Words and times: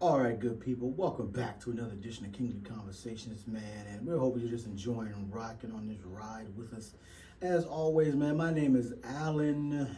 All 0.00 0.18
right, 0.18 0.38
good 0.38 0.58
people. 0.60 0.88
Welcome 0.92 1.26
back 1.26 1.60
to 1.60 1.72
another 1.72 1.92
edition 1.92 2.24
of 2.24 2.32
Kingly 2.32 2.62
Conversations, 2.66 3.46
man. 3.46 3.84
And 3.90 4.06
we're 4.06 4.16
hoping 4.16 4.40
you're 4.40 4.50
just 4.50 4.64
enjoying 4.64 5.08
and 5.08 5.30
rocking 5.30 5.72
on 5.72 5.86
this 5.88 5.98
ride 6.06 6.46
with 6.56 6.72
us. 6.72 6.94
As 7.42 7.66
always, 7.66 8.14
man, 8.14 8.38
my 8.38 8.50
name 8.50 8.76
is 8.76 8.94
Alan. 9.04 9.94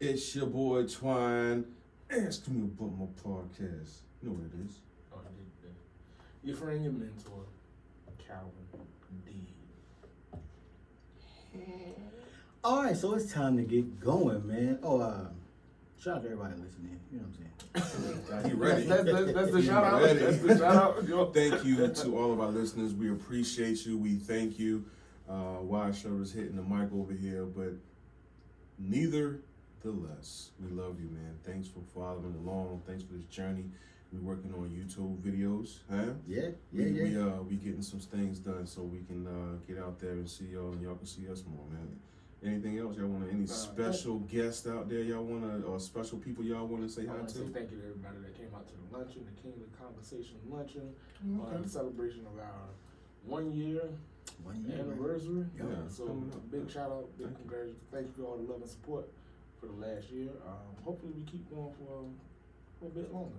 It's 0.00 0.34
your 0.34 0.46
boy 0.46 0.86
Twine. 0.86 1.66
Ask 2.10 2.48
me 2.48 2.62
about 2.62 2.98
my 2.98 3.04
podcast. 3.22 3.98
You 4.22 4.30
know 4.30 4.36
what 4.36 4.44
it 4.44 4.66
is. 4.66 4.78
Oh, 5.12 5.18
I 5.18 5.28
did 5.36 5.52
that. 5.64 5.76
Your 6.42 6.56
friend, 6.56 6.82
your 6.82 6.94
mentor, 6.94 7.44
Calvin 8.16 8.86
D. 9.26 9.46
All 12.64 12.84
right, 12.84 12.96
so 12.96 13.12
it's 13.12 13.30
time 13.30 13.58
to 13.58 13.62
get 13.62 14.00
going, 14.00 14.48
man. 14.48 14.78
Oh, 14.82 15.02
uh, 15.02 15.26
shout 15.98 16.16
out 16.16 16.22
to 16.22 16.28
everybody 16.30 16.54
listening. 16.60 17.00
You 17.12 17.18
know 17.18 17.24
what 17.24 17.28
I'm 17.28 17.34
saying? 17.34 17.44
He 18.44 18.52
ready. 18.54 18.84
That's, 18.84 19.04
that's, 19.04 19.32
that's 19.32 19.52
the 19.52 19.62
shout 19.62 19.84
out. 19.84 20.02
ready. 20.02 20.18
That's 20.18 20.38
the 20.38 20.58
shout 20.58 20.76
out. 20.76 21.34
Thank 21.34 21.64
you 21.64 21.88
to 21.88 22.18
all 22.18 22.32
of 22.32 22.40
our 22.40 22.48
listeners. 22.50 22.94
We 22.94 23.10
appreciate 23.10 23.84
you. 23.86 23.98
We 23.98 24.16
thank 24.16 24.58
you. 24.58 24.84
Uh, 25.28 25.60
Wide 25.60 25.94
Shoulders 25.94 26.32
hitting 26.32 26.56
the 26.56 26.62
mic 26.62 26.90
over 26.92 27.12
here, 27.12 27.44
but 27.44 27.74
neither 28.78 29.40
the 29.82 29.90
less, 29.90 30.50
we 30.62 30.70
love 30.70 30.98
you, 31.00 31.08
man. 31.10 31.38
Thanks 31.44 31.68
for 31.68 31.80
following 31.94 32.34
along. 32.44 32.82
Thanks 32.86 33.02
for 33.04 33.12
this 33.14 33.24
journey. 33.26 33.64
We 34.12 34.20
working 34.20 34.52
on 34.54 34.70
YouTube 34.70 35.18
videos, 35.18 35.80
huh? 35.90 36.14
Yeah, 36.26 36.48
We, 36.72 36.84
yeah, 36.84 36.88
yeah. 36.88 37.02
we 37.02 37.30
uh 37.30 37.42
we 37.42 37.56
getting 37.56 37.82
some 37.82 38.00
things 38.00 38.38
done 38.38 38.66
so 38.66 38.82
we 38.82 39.00
can 39.00 39.26
uh 39.26 39.56
get 39.66 39.78
out 39.82 39.98
there 39.98 40.12
and 40.12 40.28
see 40.28 40.46
y'all 40.46 40.72
and 40.72 40.80
y'all 40.80 40.94
can 40.94 41.06
see 41.06 41.28
us 41.30 41.44
more, 41.46 41.66
man. 41.70 41.88
Anything 42.44 42.78
else 42.78 42.96
y'all 42.96 43.08
want 43.08 43.26
to? 43.26 43.32
Any 43.34 43.44
Uh, 43.44 43.46
special 43.48 44.18
guests 44.20 44.66
out 44.68 44.88
there 44.88 45.00
y'all 45.02 45.24
want 45.24 45.42
to, 45.42 45.66
or 45.66 45.80
special 45.80 46.18
people 46.18 46.44
y'all 46.44 46.66
want 46.68 46.82
to 46.84 46.88
say 46.88 47.04
hi 47.04 47.16
to 47.16 47.28
say 47.28 47.40
thank 47.52 47.70
you 47.72 47.78
to 47.78 47.84
everybody 47.88 48.18
that 48.22 48.34
came 48.38 48.54
out 48.54 48.66
to 48.68 48.74
the 48.74 48.96
luncheon, 48.96 49.26
the 49.26 49.42
Kingly 49.42 49.66
Conversation 49.80 50.36
luncheon, 50.48 50.94
Mm, 51.26 51.52
uh, 51.52 51.60
the 51.60 51.68
celebration 51.68 52.20
of 52.26 52.38
our 52.38 52.68
one 53.26 53.50
year 53.52 53.82
One 54.44 54.64
year, 54.64 54.76
man. 54.78 54.86
anniversary. 54.92 55.46
Yeah, 55.56 55.64
so 55.88 56.06
coming 56.06 56.30
big 56.52 56.70
shout 56.70 56.92
out, 56.92 57.08
big 57.18 57.26
Thank 57.26 57.38
you. 57.38 57.42
congratulations. 57.42 57.82
Thank 57.90 58.06
you 58.06 58.12
for 58.22 58.22
all 58.30 58.36
the 58.36 58.52
love 58.52 58.60
and 58.60 58.70
support 58.70 59.08
for 59.58 59.66
the 59.66 59.72
last 59.72 60.08
year. 60.10 60.30
Um, 60.46 60.84
hopefully 60.84 61.12
we 61.16 61.22
keep 61.24 61.50
going 61.50 61.72
for, 61.74 62.04
for 62.78 62.86
a 62.86 62.90
bit 62.90 63.12
longer. 63.12 63.34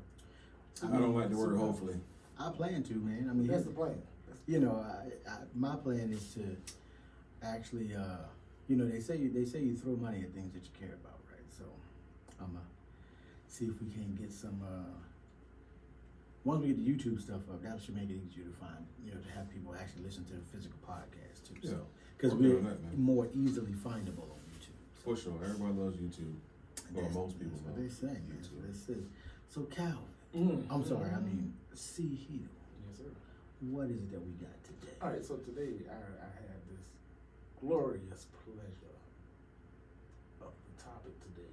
I 0.83 0.87
don't 0.99 1.15
like 1.15 1.29
the 1.29 1.37
word 1.37 1.55
hopefully. 1.57 1.95
I 2.37 2.49
plan 2.51 2.83
to, 2.83 2.93
man. 2.95 3.27
I 3.29 3.33
mean, 3.33 3.47
That's 3.47 3.63
the 3.63 3.71
plan. 3.71 4.01
That's 4.27 4.41
you 4.45 4.59
know, 4.59 4.75
I, 4.75 5.29
I, 5.29 5.37
my 5.55 5.77
plan 5.77 6.11
is 6.11 6.33
to 6.33 6.57
actually, 7.41 7.95
uh, 7.95 8.17
you 8.69 8.75
know, 8.77 8.87
they 8.87 8.99
say 9.01 9.17
you, 9.17 9.29
they 9.33 9.43
say 9.45 9.59
you 9.59 9.75
throw 9.75 9.95
money 9.97 10.21
at 10.21 10.31
things 10.33 10.53
that 10.53 10.63
you 10.63 10.69
care 10.79 10.95
about, 11.01 11.19
right? 11.33 11.43
So, 11.49 11.65
I'm 12.39 12.53
gonna 12.53 12.65
see 13.47 13.65
if 13.65 13.81
we 13.81 13.89
can 13.91 14.15
get 14.15 14.31
some. 14.31 14.61
Uh, 14.63 14.93
once 16.45 16.61
we 16.61 16.67
get 16.71 16.77
the 16.77 16.87
YouTube 16.87 17.19
stuff 17.21 17.41
up, 17.51 17.61
that 17.63 17.81
should 17.81 17.95
make 17.95 18.09
it 18.09 18.15
easier 18.25 18.45
to 18.45 18.55
find, 18.61 18.79
you 19.03 19.11
know, 19.11 19.19
to 19.19 19.29
have 19.35 19.49
people 19.49 19.75
actually 19.75 20.03
listen 20.05 20.23
to 20.25 20.33
the 20.33 20.45
physical 20.53 20.77
podcast 20.87 21.43
too. 21.49 21.55
Yeah. 21.61 21.71
So, 21.71 21.77
because 22.15 22.33
we're 22.35 22.61
that, 22.61 22.97
more 22.97 23.27
easily 23.35 23.71
findable 23.73 24.29
on 24.31 24.39
YouTube. 24.53 24.77
For 25.03 25.17
sure, 25.17 25.33
everybody 25.43 25.73
loves 25.73 25.97
YouTube. 25.97 26.35
Well, 26.93 27.03
That's- 27.03 27.15
most 27.15 27.39
people 27.39 27.57
That's 27.65 27.65
what 27.65 27.75
they 27.77 27.89
say. 27.89 28.17
That's 28.29 28.47
YouTube. 28.47 28.55
what 28.55 28.67
they 28.71 28.77
say. 28.77 28.99
So, 29.49 29.61
Cal, 29.63 30.03
Mm. 30.35 30.63
I'm 30.69 30.85
sorry. 30.85 31.09
I 31.09 31.19
mean, 31.19 31.53
C 31.73 32.03
Hill. 32.29 32.37
Yes, 32.87 32.99
sir. 32.99 33.09
What 33.61 33.89
is 33.89 33.97
it 33.97 34.11
that 34.11 34.21
we 34.21 34.31
got 34.33 34.53
today? 34.63 34.93
All 35.01 35.09
right, 35.09 35.25
so 35.25 35.37
today 35.37 35.73
I, 35.89 35.93
I 35.93 35.97
have 35.97 36.45
this 36.45 36.48
glorious 37.61 38.27
pleasure 38.45 38.97
of 40.41 40.51
the 40.65 40.83
topic 40.83 41.19
today 41.21 41.49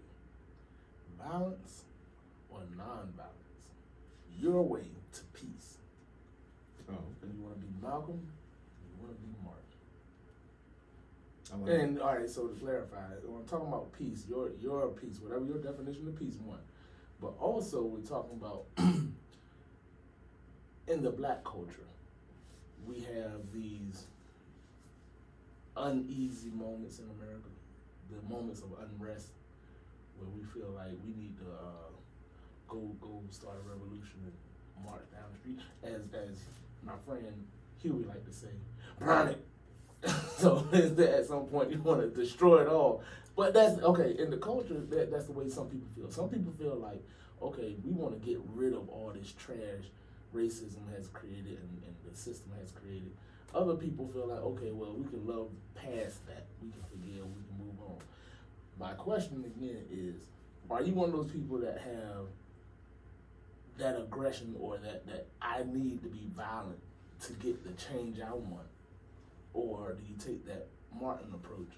violence 1.18 1.84
or 2.50 2.60
nonviolence. 2.76 3.32
Your 4.38 4.62
way 4.62 4.84
to 5.12 5.20
peace. 5.32 5.78
Oh, 6.88 6.94
Do 7.20 7.26
you 7.26 7.42
want 7.42 7.58
to 7.58 7.66
be 7.66 7.72
Malcolm? 7.82 8.20
You 8.80 9.02
want 9.02 9.16
to 9.16 9.20
be 9.20 9.28
Martin? 9.42 9.62
Like 11.66 11.80
And 11.80 12.00
all 12.00 12.14
right, 12.14 12.30
so 12.30 12.46
to 12.46 12.54
clarify, 12.54 13.08
when 13.24 13.40
I'm 13.40 13.46
talking 13.48 13.66
about 13.68 13.92
peace, 13.92 14.24
your 14.28 14.50
your 14.60 14.88
peace, 14.88 15.18
whatever 15.20 15.44
your 15.44 15.58
definition 15.58 16.06
of 16.06 16.16
peace, 16.16 16.36
one. 16.44 16.60
But 17.20 17.32
also, 17.40 17.82
we're 17.82 18.00
talking 18.00 18.38
about 18.38 18.66
in 20.86 21.02
the 21.02 21.10
black 21.10 21.42
culture, 21.44 21.88
we 22.86 23.00
have 23.00 23.40
these 23.52 24.06
uneasy 25.76 26.50
moments 26.50 26.98
in 26.98 27.06
America, 27.20 27.48
the 28.10 28.20
moments 28.32 28.60
of 28.60 28.70
unrest, 28.80 29.28
where 30.18 30.28
we 30.30 30.42
feel 30.44 30.70
like 30.74 30.92
we 31.04 31.12
need 31.20 31.36
to 31.38 31.44
uh, 31.44 31.90
go 32.68 32.78
go 33.00 33.22
start 33.30 33.56
a 33.56 33.68
revolution 33.68 34.20
and 34.24 34.84
march 34.84 35.04
down 35.12 35.24
the 35.32 35.38
street, 35.38 35.58
as 35.84 36.02
as 36.14 36.36
my 36.82 36.94
friend 37.06 37.46
Huey 37.82 38.04
like 38.04 38.24
to 38.24 38.32
say, 38.32 38.48
burn 38.98 39.28
it. 39.28 39.44
so 40.38 40.66
at 40.72 41.26
some 41.26 41.46
point 41.46 41.70
you 41.70 41.80
want 41.82 42.00
to 42.00 42.08
destroy 42.08 42.62
it 42.62 42.68
all. 42.68 43.02
But 43.36 43.52
that's 43.52 43.80
okay 43.82 44.16
in 44.18 44.30
the 44.30 44.38
culture. 44.38 44.80
That 44.88 45.10
that's 45.10 45.26
the 45.26 45.32
way 45.32 45.48
some 45.48 45.66
people 45.68 45.88
feel. 45.94 46.10
Some 46.10 46.28
people 46.28 46.52
feel 46.58 46.76
like, 46.76 47.02
okay, 47.42 47.76
we 47.84 47.92
want 47.92 48.20
to 48.20 48.26
get 48.26 48.40
rid 48.54 48.72
of 48.72 48.88
all 48.88 49.12
this 49.14 49.32
trash 49.32 49.90
racism 50.34 50.82
has 50.96 51.08
created 51.08 51.58
and, 51.58 51.82
and 51.86 51.94
the 52.10 52.16
system 52.16 52.52
has 52.60 52.70
created. 52.72 53.12
Other 53.56 53.74
people 53.74 54.06
feel 54.12 54.26
like, 54.26 54.42
okay, 54.42 54.70
well, 54.70 54.92
we 54.92 55.08
can 55.08 55.26
love 55.26 55.48
past 55.74 56.26
that. 56.26 56.44
We 56.62 56.68
can 56.68 56.82
forgive. 56.90 57.24
We 57.24 57.42
can 57.48 57.56
move 57.58 57.80
on. 57.88 57.96
My 58.78 58.92
question 58.92 59.42
again 59.46 59.82
is, 59.90 60.16
are 60.68 60.82
you 60.82 60.92
one 60.92 61.08
of 61.08 61.16
those 61.16 61.30
people 61.30 61.56
that 61.60 61.78
have 61.78 62.26
that 63.78 63.98
aggression 63.98 64.54
or 64.60 64.76
that 64.76 65.06
that 65.06 65.28
I 65.40 65.62
need 65.72 66.02
to 66.02 66.08
be 66.08 66.28
violent 66.36 66.80
to 67.24 67.32
get 67.34 67.64
the 67.64 67.72
change 67.82 68.20
I 68.20 68.34
want? 68.34 68.68
Or 69.54 69.96
do 69.96 70.04
you 70.06 70.16
take 70.20 70.44
that 70.44 70.68
Martin 71.00 71.32
approach, 71.32 71.72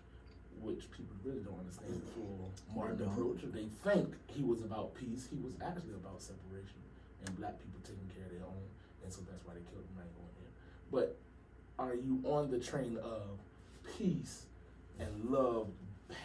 which 0.61 0.91
people 0.91 1.15
really 1.23 1.47
don't 1.47 1.61
understand 1.61 1.95
the 1.95 2.11
full 2.11 2.51
Martin 2.75 3.07
approach? 3.07 3.39
They 3.55 3.69
think 3.87 4.15
he 4.27 4.43
was 4.43 4.63
about 4.63 4.97
peace. 4.97 5.29
He 5.31 5.39
was 5.39 5.55
actually 5.63 5.95
about 5.95 6.21
separation 6.21 6.83
and 7.25 7.39
black 7.39 7.55
people 7.63 7.79
taking 7.87 8.11
care 8.11 8.27
of 8.27 8.33
their 8.35 8.43
own. 8.43 8.67
And 9.05 9.13
so 9.13 9.21
that's 9.31 9.47
why 9.47 9.55
they 9.55 9.63
killed 9.71 9.87
him. 9.87 9.95
I 9.95 10.03
ain't 10.03 10.17
going 10.19 10.35
there. 10.43 10.51
But 10.91 11.19
are 11.79 11.95
you 11.95 12.21
on 12.25 12.51
the 12.51 12.59
train 12.59 12.99
of 13.03 13.23
peace 13.97 14.45
and 14.99 15.09
love 15.31 15.69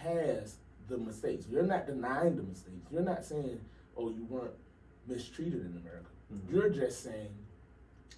past 0.03 0.55
the 0.89 0.97
mistakes? 0.97 1.45
You're 1.49 1.63
not 1.63 1.85
denying 1.85 2.35
the 2.35 2.43
mistakes. 2.43 2.87
You're 2.91 3.01
not 3.03 3.23
saying, 3.25 3.59
oh, 3.97 4.09
you 4.09 4.25
weren't 4.29 4.53
mistreated 5.07 5.61
in 5.61 5.77
America. 5.81 6.07
Mhm. 6.33 6.51
You're 6.53 6.69
just 6.69 7.03
saying, 7.03 7.29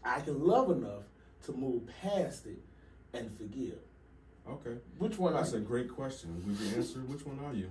I 0.04 0.22
can 0.22 0.46
love 0.46 0.70
enough 0.72 1.04
to 1.46 1.52
move 1.54 1.84
past 2.02 2.46
it 2.46 2.60
and 3.14 3.30
forgive. 3.38 3.80
Okay, 4.48 4.78
Which 5.00 5.18
one 5.18 5.34
that's 5.34 5.54
a 5.54 5.58
you? 5.58 5.64
great 5.64 5.90
question. 5.90 6.42
Would 6.46 6.60
you 6.60 6.76
answer? 6.78 7.00
Which 7.00 7.26
one 7.26 7.40
are 7.44 7.54
you? 7.56 7.70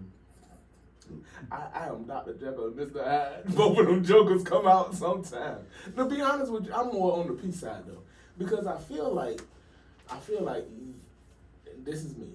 I, 1.52 1.66
I 1.74 1.86
am 1.88 2.04
Dr. 2.04 2.32
Jekyll 2.32 2.68
and 2.68 2.76
Mr. 2.76 3.04
Hyde. 3.04 3.44
Both 3.54 3.78
of 3.78 3.86
them 3.86 4.02
jokers 4.04 4.42
come 4.42 4.66
out 4.66 4.94
sometime. 4.94 5.58
To 5.96 6.04
be 6.06 6.20
honest 6.20 6.50
with 6.50 6.66
you, 6.66 6.72
I'm 6.74 6.88
more 6.88 7.18
on 7.20 7.28
the 7.28 7.34
peace 7.34 7.60
side 7.60 7.82
though. 7.86 8.02
Because 8.38 8.66
I 8.66 8.78
feel 8.78 9.12
like, 9.12 9.40
I 10.10 10.18
feel 10.18 10.42
like, 10.42 10.66
this 11.84 12.04
is 12.04 12.16
me, 12.16 12.28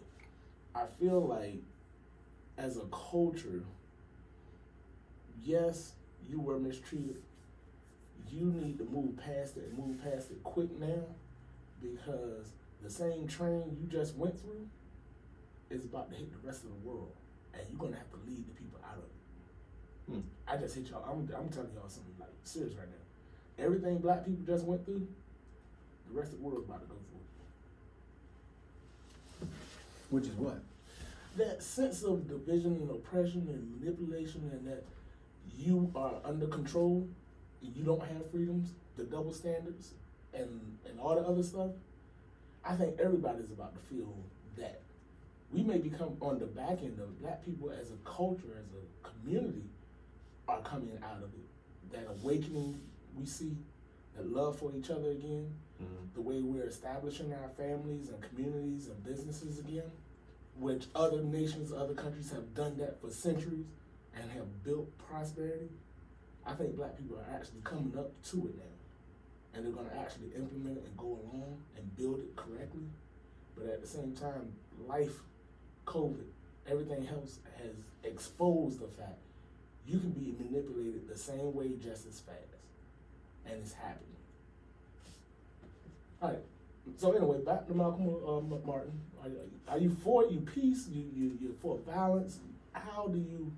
I 0.75 0.85
feel 0.99 1.25
like 1.25 1.61
as 2.57 2.77
a 2.77 2.85
culture, 2.91 3.63
yes, 5.43 5.93
you 6.29 6.39
were 6.39 6.59
mistreated. 6.59 7.21
You 8.29 8.45
need 8.45 8.77
to 8.77 8.85
move 8.85 9.17
past 9.17 9.57
it 9.57 9.75
move 9.75 10.03
past 10.03 10.29
it 10.29 10.43
quick 10.43 10.69
now 10.79 11.03
because 11.81 12.51
the 12.83 12.89
same 12.89 13.27
train 13.27 13.75
you 13.81 13.87
just 13.89 14.15
went 14.15 14.39
through 14.39 14.67
is 15.71 15.85
about 15.85 16.11
to 16.11 16.15
hit 16.15 16.31
the 16.31 16.47
rest 16.47 16.63
of 16.63 16.69
the 16.69 16.87
world. 16.87 17.11
And 17.53 17.63
you're 17.69 17.79
gonna 17.79 17.97
have 17.97 18.11
to 18.11 18.17
lead 18.27 18.47
the 18.47 18.53
people 18.53 18.79
out 18.85 18.97
of 18.97 19.03
it. 19.03 20.13
Hmm. 20.13 20.21
I 20.47 20.57
just 20.57 20.75
hit 20.75 20.89
y'all. 20.89 21.03
I'm, 21.09 21.27
I'm 21.35 21.49
telling 21.49 21.71
y'all 21.73 21.89
something 21.89 22.13
like 22.19 22.29
serious 22.43 22.75
right 22.75 22.87
now. 22.87 23.63
Everything 23.65 23.97
black 23.97 24.25
people 24.25 24.45
just 24.45 24.65
went 24.65 24.85
through, 24.85 25.07
the 26.07 26.19
rest 26.19 26.33
of 26.33 26.39
the 26.39 26.45
world's 26.45 26.67
about 26.67 26.81
to 26.81 26.87
go 26.87 26.95
through. 26.95 27.19
Which 30.09 30.25
is 30.25 30.31
what? 30.31 30.59
That 31.37 31.61
sense 31.61 32.03
of 32.03 32.27
division 32.27 32.75
and 32.75 32.89
oppression 32.89 33.47
and 33.49 33.79
manipulation, 33.79 34.49
and 34.51 34.67
that 34.67 34.83
you 35.57 35.91
are 35.95 36.13
under 36.25 36.47
control, 36.47 37.07
you 37.61 37.83
don't 37.83 38.01
have 38.01 38.29
freedoms, 38.31 38.71
the 38.97 39.03
double 39.03 39.33
standards, 39.33 39.91
and 40.33 40.77
and 40.87 40.99
all 40.99 41.15
the 41.15 41.21
other 41.21 41.43
stuff. 41.43 41.71
I 42.65 42.75
think 42.75 42.99
everybody's 42.99 43.51
about 43.51 43.73
to 43.75 43.95
feel 43.95 44.13
that. 44.57 44.81
We 45.51 45.63
may 45.63 45.79
become 45.79 46.15
on 46.21 46.39
the 46.39 46.45
back 46.45 46.83
end 46.83 46.99
of 46.99 47.19
black 47.21 47.43
people 47.43 47.71
as 47.71 47.89
a 47.89 47.97
culture, 48.05 48.57
as 48.59 48.67
a 48.73 49.07
community, 49.07 49.63
are 50.47 50.61
coming 50.61 50.91
out 51.03 51.17
of 51.17 51.29
it. 51.33 51.91
That 51.91 52.07
awakening 52.09 52.79
we 53.17 53.25
see, 53.25 53.55
that 54.15 54.31
love 54.31 54.59
for 54.59 54.71
each 54.77 54.89
other 54.89 55.11
again, 55.11 55.51
Mhm. 55.81 56.13
the 56.13 56.21
way 56.21 56.41
we're 56.41 56.65
establishing 56.65 57.33
our 57.33 57.49
families 57.49 58.09
and 58.09 58.21
communities 58.21 58.87
and 58.87 59.03
businesses 59.03 59.59
again, 59.59 59.89
which 60.57 60.87
other 60.93 61.21
nations, 61.23 61.71
other 61.71 61.93
countries 61.93 62.31
have 62.31 62.53
done 62.53 62.77
that 62.77 62.99
for 62.99 63.09
centuries 63.09 63.65
and 64.13 64.29
have 64.31 64.63
built 64.63 64.97
prosperity. 64.97 65.69
I 66.45 66.53
think 66.53 66.75
black 66.75 66.97
people 66.97 67.17
are 67.17 67.35
actually 67.35 67.61
coming 67.63 67.97
up 67.97 68.11
to 68.23 68.47
it 68.47 68.57
now. 68.57 68.63
And 69.53 69.65
they're 69.65 69.71
gonna 69.71 69.95
actually 69.97 70.33
implement 70.35 70.77
it 70.77 70.85
and 70.85 70.97
go 70.97 71.07
along 71.07 71.63
and 71.77 71.95
build 71.95 72.19
it 72.19 72.35
correctly. 72.35 72.87
But 73.55 73.67
at 73.67 73.81
the 73.81 73.87
same 73.87 74.13
time, 74.13 74.53
life, 74.87 75.21
COVID, 75.85 76.27
everything 76.67 77.07
else 77.07 77.39
has 77.57 77.71
exposed 78.03 78.79
the 78.79 78.87
fact 78.87 79.17
you 79.87 79.99
can 79.99 80.11
be 80.11 80.35
manipulated 80.37 81.07
the 81.07 81.17
same 81.17 81.53
way 81.53 81.75
just 81.75 82.05
as 82.05 82.19
fast. 82.19 82.37
And 83.45 83.59
it's 83.59 83.73
happening. 83.73 84.18
Alright. 86.21 86.39
So 86.97 87.11
anyway, 87.11 87.39
back 87.45 87.67
to 87.67 87.73
Malcolm 87.73 88.07
uh, 88.27 88.41
Martin. 88.65 88.91
Are, 89.23 89.73
are 89.73 89.77
you 89.77 89.95
for 90.03 90.25
you 90.25 90.39
peace? 90.39 90.87
You 90.91 91.03
you 91.15 91.37
you're 91.41 91.53
for 91.61 91.77
violence? 91.85 92.39
How 92.73 93.07
do 93.07 93.17
you 93.17 93.51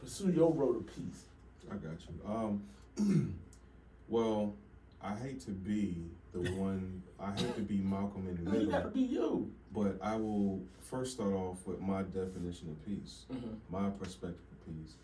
pursue 0.00 0.30
your 0.30 0.52
road 0.52 0.86
to 0.86 0.92
peace? 0.92 1.24
I 1.70 1.74
got 1.74 1.98
you. 2.08 2.62
Um, 3.06 3.34
well, 4.08 4.54
I 5.02 5.14
hate 5.14 5.40
to 5.42 5.50
be 5.50 5.96
the 6.32 6.50
one. 6.52 7.02
I 7.20 7.32
hate 7.32 7.54
to 7.56 7.60
be 7.62 7.78
Malcolm 7.78 8.26
in 8.28 8.36
the 8.36 8.50
No, 8.50 8.52
you 8.52 8.66
middle. 8.66 8.72
gotta 8.80 8.88
be 8.88 9.02
you. 9.02 9.50
But 9.74 9.98
I 10.02 10.16
will 10.16 10.62
first 10.80 11.12
start 11.12 11.34
off 11.34 11.58
with 11.66 11.80
my 11.80 12.02
definition 12.02 12.70
of 12.70 12.86
peace, 12.86 13.26
Mm-hmm. 13.32 13.48
my 13.70 13.90
perspective 13.90 14.40
of 14.52 14.64
peace. 14.66 14.94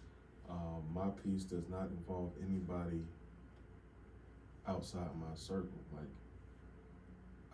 Um, 0.48 0.82
my 0.94 1.08
peace 1.22 1.42
does 1.44 1.68
not 1.70 1.88
involve 1.90 2.30
anybody 2.42 3.02
outside 4.66 5.08
my 5.20 5.34
circle. 5.34 5.68
Like 5.94 6.08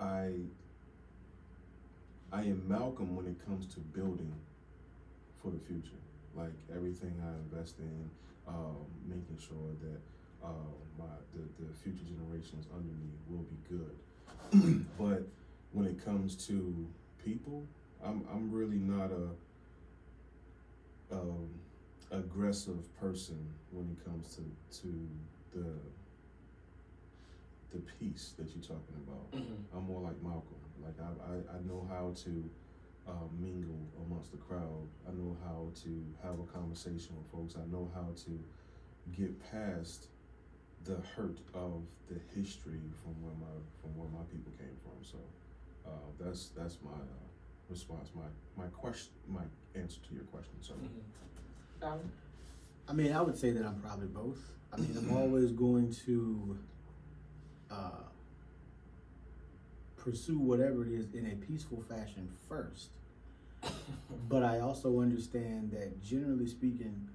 I, 0.01 0.31
I 2.33 2.41
am 2.41 2.63
Malcolm 2.67 3.15
when 3.17 3.27
it 3.27 3.45
comes 3.47 3.67
to 3.75 3.81
building 3.81 4.33
for 5.43 5.51
the 5.51 5.59
future. 5.59 5.99
Like 6.35 6.55
everything 6.75 7.13
I 7.23 7.33
invest 7.55 7.79
in, 7.79 8.11
um, 8.49 8.77
making 9.07 9.39
sure 9.39 9.75
that 9.83 10.01
uh, 10.43 10.73
my 10.99 11.05
the, 11.35 11.43
the 11.65 11.75
future 11.75 12.05
generations 12.05 12.67
under 12.75 12.93
me 12.93 13.11
will 13.29 13.45
be 13.45 13.59
good. 13.69 13.97
but 14.99 15.27
when 15.73 15.87
it 15.87 16.03
comes 16.05 16.35
to 16.47 16.87
people, 17.25 17.67
I'm 18.05 18.25
I'm 18.33 18.51
really 18.51 18.77
not 18.77 19.11
a 19.11 19.29
um, 21.15 21.49
aggressive 22.11 22.97
person 23.01 23.39
when 23.73 23.97
it 23.97 24.05
comes 24.05 24.37
to 24.37 24.43
to 24.81 25.09
the 25.53 25.67
the 27.73 27.79
peace 27.99 28.35
that 28.39 28.49
you're 28.55 28.63
talking 28.63 28.97
about. 29.07 29.31
Mm-hmm. 29.33 29.77
I'm 29.77 29.85
more 29.85 30.01
like 30.01 30.21
Malcolm. 30.23 30.61
Like 30.83 30.99
I 31.01 31.11
I, 31.33 31.57
I 31.57 31.61
know 31.67 31.87
how 31.89 32.13
to 32.25 32.51
uh, 33.09 33.27
mingle 33.39 33.81
amongst 34.07 34.31
the 34.33 34.39
crowd. 34.39 34.89
I 35.09 35.13
know 35.13 35.37
how 35.45 35.71
to 35.85 36.05
have 36.23 36.39
a 36.39 36.45
conversation 36.53 37.17
with 37.17 37.31
folks. 37.33 37.55
I 37.57 37.67
know 37.71 37.91
how 37.95 38.09
to 38.25 38.33
get 39.13 39.33
past 39.51 40.07
the 40.85 40.97
hurt 41.17 41.39
of 41.55 41.83
the 42.09 42.19
history 42.35 42.81
from 43.03 43.15
where 43.23 43.35
my 43.41 43.55
from 43.81 43.97
where 43.97 44.09
my 44.09 44.25
people 44.31 44.53
came 44.59 44.77
from. 44.83 44.99
So 45.03 45.19
uh, 45.87 45.91
that's 46.19 46.49
that's 46.57 46.79
my 46.85 46.91
uh, 46.91 47.27
response. 47.69 48.11
My 48.15 48.63
my 48.63 48.69
question. 48.71 49.13
My 49.29 49.43
answer 49.75 50.01
to 50.09 50.15
your 50.15 50.25
question. 50.25 50.55
So 50.61 50.75
Mm-hmm. 50.75 51.85
Alan? 51.85 52.11
I 52.89 52.93
mean, 52.93 53.13
I 53.13 53.23
would 53.23 53.39
say 53.39 53.53
that 53.53 53.65
I'm 53.65 53.81
probably 53.81 54.09
both. 54.09 54.41
I 54.73 54.77
mean, 54.77 54.95
I'm 54.99 55.17
always 55.17 55.53
going 55.53 55.95
to 56.07 56.59
uh, 57.71 58.03
pursue 59.97 60.39
whatever 60.39 60.85
it 60.85 60.93
is 60.93 61.07
in 61.15 61.27
a 61.27 61.37
peaceful 61.47 61.83
fashion 61.89 62.29
first. 62.49 62.91
But 64.29 64.43
I 64.45 64.61
also 64.61 65.01
understand 65.01 65.73
that 65.73 66.03
generally 66.03 66.47
speaking, 66.47 67.09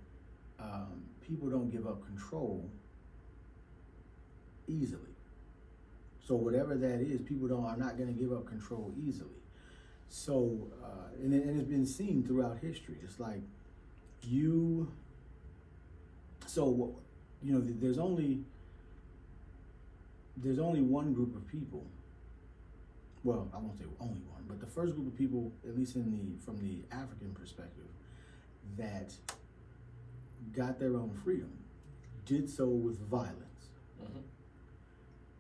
um, 0.60 1.04
people 1.26 1.50
don't 1.50 1.70
give 1.70 1.88
up 1.88 2.06
control 2.06 2.70
easily. 4.68 5.16
So 6.26 6.36
whatever 6.36 6.76
that 6.76 7.02
is, 7.02 7.22
people 7.22 7.48
don't 7.48 7.66
are 7.66 7.78
not 7.78 7.98
going 7.98 8.14
to 8.14 8.20
give 8.20 8.32
up 8.34 8.48
control 8.48 8.94
easily. 8.98 9.30
So 10.10 10.68
uh, 10.84 11.24
and, 11.24 11.34
it, 11.34 11.46
and 11.46 11.60
it's 11.60 11.70
been 11.70 11.86
seen 11.86 12.24
throughout 12.26 12.60
history. 12.62 12.96
It's 13.04 13.20
like 13.20 13.42
you. 14.24 14.92
So 16.48 16.96
you 17.44 17.54
know, 17.54 17.62
there's 17.62 18.00
only 18.00 18.44
there's 20.38 20.60
only 20.60 20.82
one 20.82 21.14
group 21.14 21.36
of 21.36 21.48
people. 21.48 21.86
Well, 23.24 23.50
I 23.54 23.58
won't 23.58 23.78
say 23.78 23.86
only 24.00 24.22
one, 24.32 24.44
but 24.48 24.60
the 24.60 24.68
first 24.68 24.94
group 24.96 25.08
of 25.08 25.18
people, 25.18 25.52
at 25.68 25.76
least 25.76 25.96
in 25.96 26.12
the 26.12 26.44
from 26.46 26.58
the 26.60 26.84
African 26.96 27.32
perspective, 27.34 27.88
that 28.78 29.14
got 30.56 30.80
their 30.80 30.96
own 30.96 31.12
freedom, 31.24 31.52
did 32.26 32.50
so 32.50 32.68
with 32.68 33.00
violence, 33.10 33.42
Mm-hmm. 34.04 34.20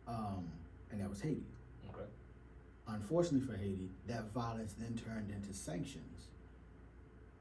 um, 0.08 0.46
and 0.92 1.02
that 1.02 1.10
was 1.10 1.20
Haiti. 1.22 1.44
Okay. 1.90 2.06
Unfortunately 2.88 3.46
for 3.46 3.56
Haiti, 3.58 3.90
that 4.08 4.32
violence 4.34 4.74
then 4.74 4.96
turned 4.98 5.30
into 5.30 5.54
sanctions 5.54 6.28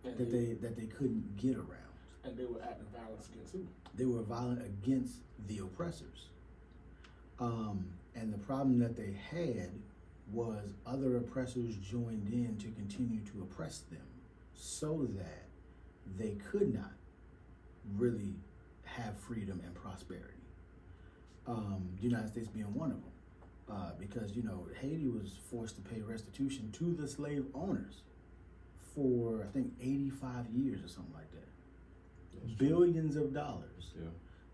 And 0.04 0.16
that 0.18 0.30
they 0.30 0.54
that 0.60 0.76
they 0.76 0.86
couldn't 0.86 1.36
get 1.36 1.56
around. 1.56 1.94
and 2.24 2.36
they 2.36 2.44
were 2.44 2.60
acting 2.62 2.86
violence 2.94 3.28
against 3.32 3.52
who? 3.52 3.66
They 3.94 4.04
were 4.06 4.22
violent 4.22 4.62
against 4.66 5.20
the 5.46 5.58
oppressors. 5.58 6.28
Um, 7.44 7.84
and 8.14 8.32
the 8.32 8.38
problem 8.38 8.78
that 8.78 8.96
they 8.96 9.14
had 9.30 9.70
was 10.32 10.72
other 10.86 11.18
oppressors 11.18 11.76
joined 11.76 12.28
in 12.32 12.56
to 12.58 12.68
continue 12.68 13.20
to 13.20 13.42
oppress 13.42 13.80
them 13.90 14.06
so 14.54 15.06
that 15.18 15.44
they 16.16 16.36
could 16.50 16.72
not 16.72 16.92
really 17.96 18.34
have 18.84 19.16
freedom 19.18 19.60
and 19.64 19.74
prosperity. 19.74 20.32
Um, 21.46 21.90
the 21.96 22.04
United 22.04 22.28
States 22.28 22.48
being 22.48 22.72
one 22.74 22.90
of 22.90 22.96
them. 22.96 23.10
Uh, 23.70 23.90
because, 23.98 24.36
you 24.36 24.42
know, 24.42 24.66
Haiti 24.80 25.08
was 25.08 25.32
forced 25.50 25.76
to 25.76 25.82
pay 25.82 26.00
restitution 26.00 26.70
to 26.72 26.92
the 26.94 27.08
slave 27.08 27.46
owners 27.54 28.02
for, 28.94 29.42
I 29.42 29.52
think, 29.52 29.72
85 29.80 30.46
years 30.50 30.84
or 30.84 30.88
something 30.88 31.14
like 31.14 31.30
that. 31.32 31.48
That's 32.40 32.56
true. 32.56 32.68
Billions 32.68 33.16
of 33.16 33.32
dollars 33.34 33.92
Yeah. 33.98 34.08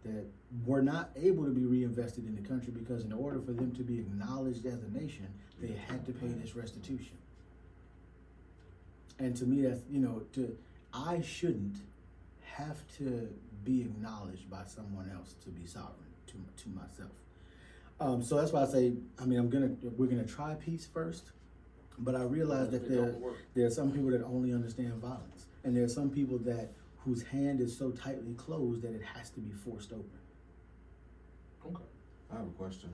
That 0.04 0.24
were 0.64 0.82
not 0.82 1.10
able 1.16 1.44
to 1.44 1.50
be 1.50 1.64
reinvested 1.64 2.26
in 2.26 2.34
the 2.34 2.46
country 2.46 2.72
because 2.72 3.04
in 3.04 3.12
order 3.12 3.40
for 3.40 3.52
them 3.52 3.72
to 3.76 3.82
be 3.82 3.98
acknowledged 3.98 4.64
as 4.66 4.82
a 4.82 4.90
nation, 4.90 5.26
they 5.60 5.74
had 5.88 6.04
to 6.06 6.12
pay 6.12 6.28
this 6.28 6.56
restitution. 6.56 7.16
And 9.18 9.36
to 9.36 9.44
me, 9.44 9.62
that's 9.62 9.82
you 9.90 10.00
know, 10.00 10.22
to 10.32 10.56
I 10.92 11.20
shouldn't 11.20 11.76
have 12.42 12.78
to 12.98 13.28
be 13.64 13.82
acknowledged 13.82 14.50
by 14.50 14.64
someone 14.64 15.10
else 15.14 15.34
to 15.44 15.50
be 15.50 15.66
sovereign 15.66 16.10
to 16.28 16.62
to 16.62 16.68
myself. 16.70 17.10
Um, 18.00 18.22
so 18.22 18.36
that's 18.36 18.52
why 18.52 18.62
I 18.62 18.66
say, 18.66 18.94
I 19.20 19.26
mean, 19.26 19.38
I'm 19.38 19.50
gonna 19.50 19.72
we're 19.96 20.06
gonna 20.06 20.24
try 20.24 20.54
peace 20.54 20.86
first, 20.86 21.32
but 21.98 22.14
I 22.14 22.22
realize 22.22 22.70
that 22.70 22.88
there 22.88 23.14
there 23.54 23.66
are 23.66 23.70
some 23.70 23.92
people 23.92 24.10
that 24.10 24.24
only 24.24 24.54
understand 24.54 24.94
violence, 24.94 25.46
and 25.64 25.76
there 25.76 25.84
are 25.84 25.88
some 25.88 26.08
people 26.08 26.38
that 26.38 26.72
whose 27.04 27.22
hand 27.22 27.60
is 27.60 27.76
so 27.76 27.90
tightly 27.90 28.34
closed 28.34 28.82
that 28.82 28.94
it 28.94 29.02
has 29.02 29.30
to 29.30 29.40
be 29.40 29.52
forced 29.52 29.92
open. 29.92 30.18
Okay. 31.66 31.84
I 32.32 32.36
have 32.36 32.46
a 32.46 32.50
question. 32.50 32.90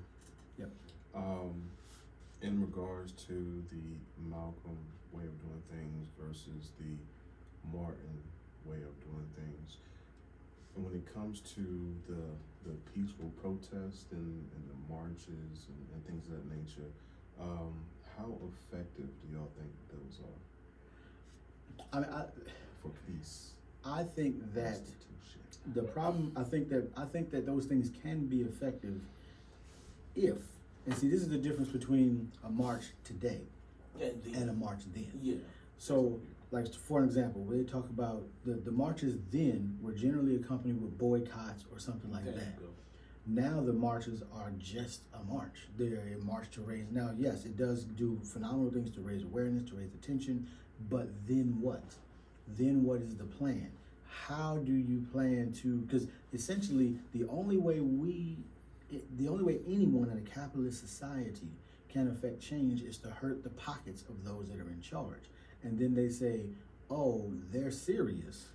Yep. 0.58 0.70
Um, 1.14 1.70
in 2.42 2.60
regards 2.60 3.12
to 3.26 3.64
the 3.70 4.28
Malcolm 4.30 4.78
way 5.12 5.24
of 5.24 5.34
doing 5.40 5.62
things 5.70 6.06
versus 6.20 6.70
the 6.78 6.96
Martin 7.76 8.22
way 8.64 8.76
of 8.76 8.94
doing 9.00 9.26
things, 9.34 9.76
and 10.74 10.84
when 10.84 10.94
it 10.94 11.14
comes 11.14 11.40
to 11.54 11.94
the 12.08 12.22
the 12.68 12.74
peaceful 12.92 13.30
protest 13.40 14.10
and, 14.10 14.42
and 14.50 14.62
the 14.66 14.92
marches 14.92 15.68
and, 15.70 15.78
and 15.94 16.04
things 16.06 16.26
of 16.26 16.32
that 16.32 16.46
nature, 16.50 16.90
um, 17.40 17.72
how 18.18 18.26
effective 18.42 19.06
do 19.22 19.36
y'all 19.36 19.50
think 19.56 19.70
those 19.92 20.18
are 20.20 20.40
I 21.92 22.00
mean, 22.00 22.10
I, 22.10 22.24
for 22.82 22.90
peace? 23.06 23.55
I 23.86 24.02
think 24.02 24.54
that 24.54 24.80
the 25.74 25.82
problem, 25.82 26.32
I 26.36 26.42
think 26.42 26.68
that 26.70 26.90
I 26.96 27.04
think 27.04 27.30
that 27.30 27.46
those 27.46 27.66
things 27.66 27.90
can 28.02 28.26
be 28.26 28.42
effective 28.42 29.00
if, 30.14 30.36
and 30.86 30.94
see, 30.96 31.08
this 31.08 31.20
is 31.22 31.28
the 31.28 31.38
difference 31.38 31.68
between 31.70 32.30
a 32.44 32.50
march 32.50 32.84
today 33.04 33.40
And 34.00 34.22
the, 34.24 34.38
and 34.40 34.50
a 34.50 34.52
march 34.52 34.80
then. 34.94 35.06
yeah. 35.22 35.36
So, 35.78 36.18
like 36.52 36.72
for 36.72 37.00
an 37.00 37.04
example, 37.06 37.42
where 37.42 37.58
they 37.58 37.64
talk 37.64 37.88
about 37.90 38.22
the 38.44 38.54
the 38.54 38.70
marches 38.70 39.16
then 39.30 39.78
were 39.82 39.92
generally 39.92 40.36
accompanied 40.36 40.80
with 40.80 40.96
boycotts 40.98 41.64
or 41.72 41.78
something 41.78 42.10
like 42.12 42.24
there 42.24 42.34
that. 42.34 42.44
you 42.44 42.60
go. 42.60 42.70
Now 43.28 43.60
the 43.60 43.72
marches 43.72 44.22
are 44.32 44.52
just 44.58 45.00
a 45.12 45.22
march. 45.32 45.66
They're 45.76 46.08
a 46.20 46.24
march 46.24 46.50
to 46.52 46.60
raise. 46.60 46.86
Now, 46.92 47.10
yes, 47.18 47.44
it 47.44 47.56
does 47.56 47.82
do 47.84 48.20
phenomenal 48.22 48.70
things 48.70 48.90
to 48.92 49.00
raise 49.00 49.24
awareness, 49.24 49.68
to 49.70 49.74
raise 49.76 49.92
attention, 49.94 50.46
but 50.88 51.08
then 51.26 51.58
what? 51.60 51.82
Then 52.48 52.84
what 52.84 53.00
is 53.00 53.16
the 53.16 53.24
plan? 53.24 53.70
How 54.08 54.58
do 54.58 54.72
you 54.72 55.04
plan 55.12 55.52
to? 55.62 55.78
Because 55.78 56.06
essentially, 56.32 56.98
the 57.14 57.26
only 57.28 57.56
way 57.56 57.80
we, 57.80 58.38
the 59.16 59.28
only 59.28 59.44
way 59.44 59.60
anyone 59.66 60.10
in 60.10 60.18
a 60.18 60.20
capitalist 60.22 60.80
society 60.80 61.48
can 61.88 62.08
affect 62.08 62.40
change 62.40 62.82
is 62.82 62.98
to 62.98 63.10
hurt 63.10 63.42
the 63.42 63.50
pockets 63.50 64.04
of 64.08 64.24
those 64.24 64.48
that 64.48 64.58
are 64.58 64.70
in 64.70 64.80
charge. 64.80 65.24
And 65.62 65.78
then 65.78 65.94
they 65.94 66.08
say, 66.08 66.46
"Oh, 66.90 67.32
they're 67.52 67.70
serious. 67.70 68.48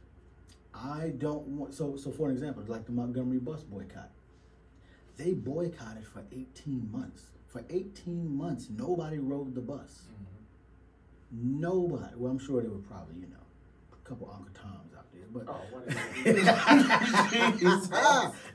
I 0.73 1.13
don't 1.17 1.45
want 1.47 1.73
so 1.73 1.95
so 1.95 2.11
for 2.11 2.27
an 2.29 2.33
example, 2.33 2.63
like 2.67 2.85
the 2.85 2.91
Montgomery 2.91 3.39
bus 3.39 3.63
boycott. 3.63 4.09
They 5.17 5.33
boycotted 5.33 6.05
for 6.05 6.23
18 6.31 6.89
months. 6.91 7.25
For 7.47 7.63
18 7.69 8.35
months, 8.35 8.67
nobody 8.69 9.19
rode 9.19 9.53
the 9.53 9.61
bus. 9.61 10.03
Mm-hmm. 10.07 11.59
Nobody. 11.59 12.15
Well, 12.15 12.31
I'm 12.31 12.39
sure 12.39 12.61
they 12.61 12.69
were 12.69 12.77
probably, 12.77 13.15
you 13.15 13.27
know, 13.27 13.40
couple 14.11 14.29
Uncle 14.29 14.53
Toms 14.53 14.93
out 14.93 15.09
there, 15.13 15.23
but 15.31 15.45
Oh, 15.47 15.61
what 15.71 15.87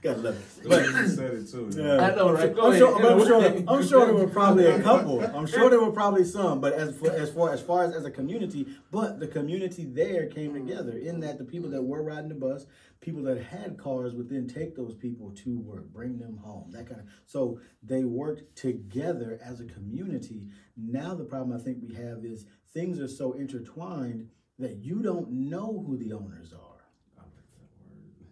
God 0.02 0.18
love 0.18 0.36
it. 0.36 0.44
But 0.62 0.68
But 0.68 0.84
you 0.84 1.08
said 1.08 1.32
it 1.32 1.50
too. 1.50 1.70
Yeah. 1.74 1.96
I 1.96 2.14
know, 2.14 2.30
right? 2.30 2.54
Go 2.54 2.66
I'm 2.66 2.68
ahead. 2.68 2.78
sure, 2.78 3.00
but 3.00 3.12
I'm 3.12 3.26
sure, 3.26 3.42
I'm 3.66 3.82
sure 3.86 4.04
there 4.04 4.14
were 4.14 4.28
probably 4.28 4.66
a 4.66 4.82
couple. 4.82 5.22
I'm 5.22 5.46
sure 5.46 5.70
there 5.70 5.80
were 5.80 5.92
probably 5.92 6.24
some, 6.24 6.60
but 6.60 6.74
as 6.74 6.94
for 6.94 7.10
as 7.10 7.30
far 7.30 7.54
as 7.54 7.62
far 7.62 7.84
as, 7.84 7.94
as 7.94 8.04
a 8.04 8.10
community, 8.10 8.66
but 8.90 9.18
the 9.18 9.26
community 9.26 9.86
there 9.86 10.26
came 10.26 10.52
mm. 10.52 10.66
together 10.66 10.92
in 10.92 11.20
that 11.20 11.38
the 11.38 11.44
people 11.44 11.70
that 11.70 11.82
were 11.82 12.02
riding 12.02 12.28
the 12.28 12.34
bus, 12.34 12.66
people 13.00 13.22
that 13.22 13.42
had 13.42 13.78
cars 13.78 14.12
would 14.12 14.28
then 14.28 14.46
take 14.46 14.76
those 14.76 14.94
people 14.94 15.30
to 15.36 15.58
work, 15.58 15.86
bring 15.86 16.18
them 16.18 16.36
home, 16.36 16.70
that 16.72 16.86
kind 16.86 17.00
of. 17.00 17.06
So 17.24 17.60
they 17.82 18.04
worked 18.04 18.56
together 18.56 19.40
as 19.42 19.60
a 19.60 19.64
community. 19.64 20.48
Now 20.76 21.14
the 21.14 21.24
problem 21.24 21.58
I 21.58 21.62
think 21.62 21.78
we 21.80 21.94
have 21.94 22.26
is 22.26 22.44
things 22.74 23.00
are 23.00 23.08
so 23.08 23.32
intertwined 23.32 24.28
that 24.58 24.76
you 24.76 25.02
don't 25.02 25.30
know 25.30 25.84
who 25.86 25.96
the 25.96 26.12
owners 26.12 26.52
are. 26.52 26.84
I 27.18 27.22
like 27.22 27.46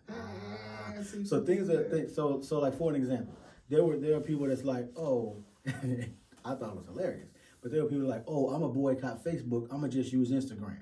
that 0.09 0.16
word. 0.16 0.26
Ah, 0.99 1.02
see, 1.02 1.25
So 1.25 1.45
things 1.45 1.69
are 1.71 1.83
yeah. 1.83 1.88
th- 1.88 2.11
so 2.11 2.40
so 2.40 2.61
like 2.61 2.76
for 2.78 2.90
an 2.90 2.97
example, 2.97 3.35
there 3.69 3.85
were 3.85 3.97
there 3.99 4.16
are 4.16 4.21
people 4.21 4.47
that's 4.47 4.64
like, 4.64 4.88
oh, 4.97 5.43
I 5.66 6.54
thought 6.54 6.71
it 6.73 6.76
was 6.76 6.87
hilarious, 6.87 7.28
but 7.62 7.73
there 7.73 7.83
were 7.83 7.88
people 7.88 8.07
like, 8.07 8.25
oh, 8.26 8.50
I'm 8.50 8.62
a 8.62 8.69
boycott 8.69 9.25
Facebook. 9.25 9.64
I'm 9.71 9.81
gonna 9.81 9.88
just 9.88 10.12
use 10.12 10.31
Instagram. 10.31 10.78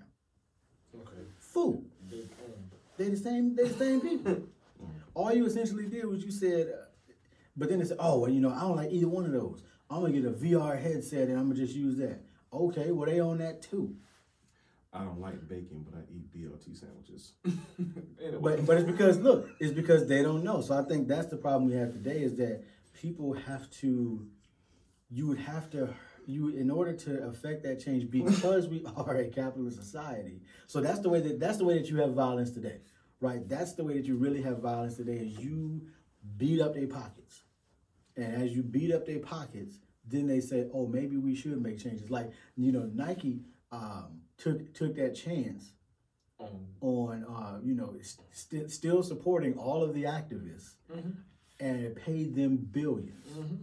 Okay. 0.94 1.22
Fool, 1.38 1.84
Big 2.10 2.28
owned. 2.44 2.70
they 2.96 3.08
the 3.08 3.16
same. 3.16 3.54
They 3.56 3.64
the 3.68 3.74
same 3.78 4.00
people. 4.00 4.42
All 5.14 5.32
you 5.32 5.44
essentially 5.46 5.86
did 5.86 6.06
was 6.06 6.24
you 6.24 6.30
said, 6.30 6.68
uh, 6.68 6.84
but 7.56 7.68
then 7.68 7.80
it's 7.80 7.92
oh, 7.98 8.20
well, 8.20 8.30
you 8.30 8.40
know, 8.40 8.50
I 8.50 8.60
don't 8.60 8.76
like 8.76 8.90
either 8.92 9.08
one 9.08 9.24
of 9.26 9.32
those. 9.32 9.62
I'm 9.90 10.00
gonna 10.00 10.12
get 10.12 10.24
a 10.24 10.30
VR 10.30 10.80
headset 10.80 11.28
and 11.28 11.38
I'm 11.38 11.48
gonna 11.48 11.60
just 11.60 11.74
use 11.74 11.96
that. 11.98 12.20
Okay, 12.52 12.90
well 12.92 13.06
they 13.06 13.20
own 13.20 13.38
that 13.38 13.60
too. 13.62 13.94
I 14.92 15.04
don't 15.04 15.20
like 15.20 15.48
bacon, 15.48 15.86
but 15.88 15.98
I 15.98 16.02
eat 16.12 16.30
BLT 16.32 16.76
sandwiches. 16.76 17.32
But 18.40 18.64
but 18.66 18.76
it's 18.76 18.86
because 18.86 19.18
look, 19.18 19.48
it's 19.58 19.72
because 19.72 20.06
they 20.06 20.22
don't 20.22 20.44
know. 20.44 20.60
So 20.60 20.78
I 20.78 20.82
think 20.82 21.08
that's 21.08 21.26
the 21.26 21.36
problem 21.36 21.70
we 21.70 21.76
have 21.76 21.92
today 21.92 22.22
is 22.22 22.36
that 22.36 22.62
people 22.94 23.32
have 23.32 23.68
to 23.82 24.26
you 25.10 25.26
would 25.26 25.38
have 25.38 25.70
to 25.70 25.94
you 26.26 26.48
in 26.50 26.70
order 26.70 26.92
to 26.92 27.24
affect 27.26 27.62
that 27.64 27.80
change 27.84 28.10
because 28.10 28.68
we 28.68 28.84
are 28.96 29.16
a 29.16 29.28
capitalist 29.28 29.78
society. 29.78 30.40
So 30.66 30.80
that's 30.80 31.00
the 31.00 31.08
way 31.08 31.20
that 31.20 31.40
that's 31.40 31.58
the 31.58 31.64
way 31.64 31.78
that 31.78 31.88
you 31.88 31.98
have 31.98 32.12
violence 32.12 32.50
today. 32.50 32.78
Right? 33.20 33.48
That's 33.48 33.74
the 33.74 33.84
way 33.84 33.94
that 33.94 34.06
you 34.06 34.16
really 34.16 34.42
have 34.42 34.58
violence 34.58 34.96
today 34.96 35.16
is 35.16 35.38
you 35.38 35.82
beat 36.36 36.60
up 36.60 36.74
their 36.74 36.86
pockets. 36.88 37.42
And 38.16 38.42
as 38.42 38.54
you 38.54 38.62
beat 38.62 38.92
up 38.92 39.06
their 39.06 39.20
pockets, 39.20 39.78
then 40.06 40.26
they 40.26 40.40
say, 40.40 40.68
"Oh, 40.72 40.86
maybe 40.86 41.16
we 41.16 41.34
should 41.34 41.60
make 41.62 41.78
changes." 41.78 42.10
Like, 42.10 42.30
you 42.56 42.72
know, 42.72 42.90
Nike 42.92 43.40
um, 43.70 44.21
took 44.42 44.74
took 44.74 44.94
that 44.96 45.14
chance 45.14 45.72
Um, 46.40 46.66
on 46.80 47.24
uh, 47.24 47.60
you 47.62 47.74
know 47.74 47.94
st- 48.32 48.70
still 48.70 49.02
supporting 49.02 49.54
all 49.56 49.82
of 49.84 49.94
the 49.94 50.04
activists 50.04 50.74
Mhm. 50.90 51.14
and 51.60 51.94
paid 51.96 52.34
them 52.34 52.58
1000000000s 52.72 53.12
mhm. 53.38 53.58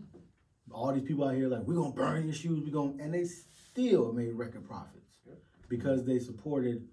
All 0.72 0.94
these 0.94 1.04
people 1.04 1.26
out 1.26 1.36
here 1.36 1.48
like 1.50 1.64
we're 1.68 1.76
gonna 1.82 1.94
burn 1.94 2.26
your 2.26 2.34
shoes, 2.34 2.64
we're 2.64 2.72
gonna 2.72 3.04
and 3.04 3.14
they 3.14 3.26
still 3.26 4.14
made 4.14 4.34
record 4.34 4.64
profits 4.66 5.12
Yeah. 5.28 5.34
because 5.68 6.06
they 6.06 6.20
supported 6.20 6.88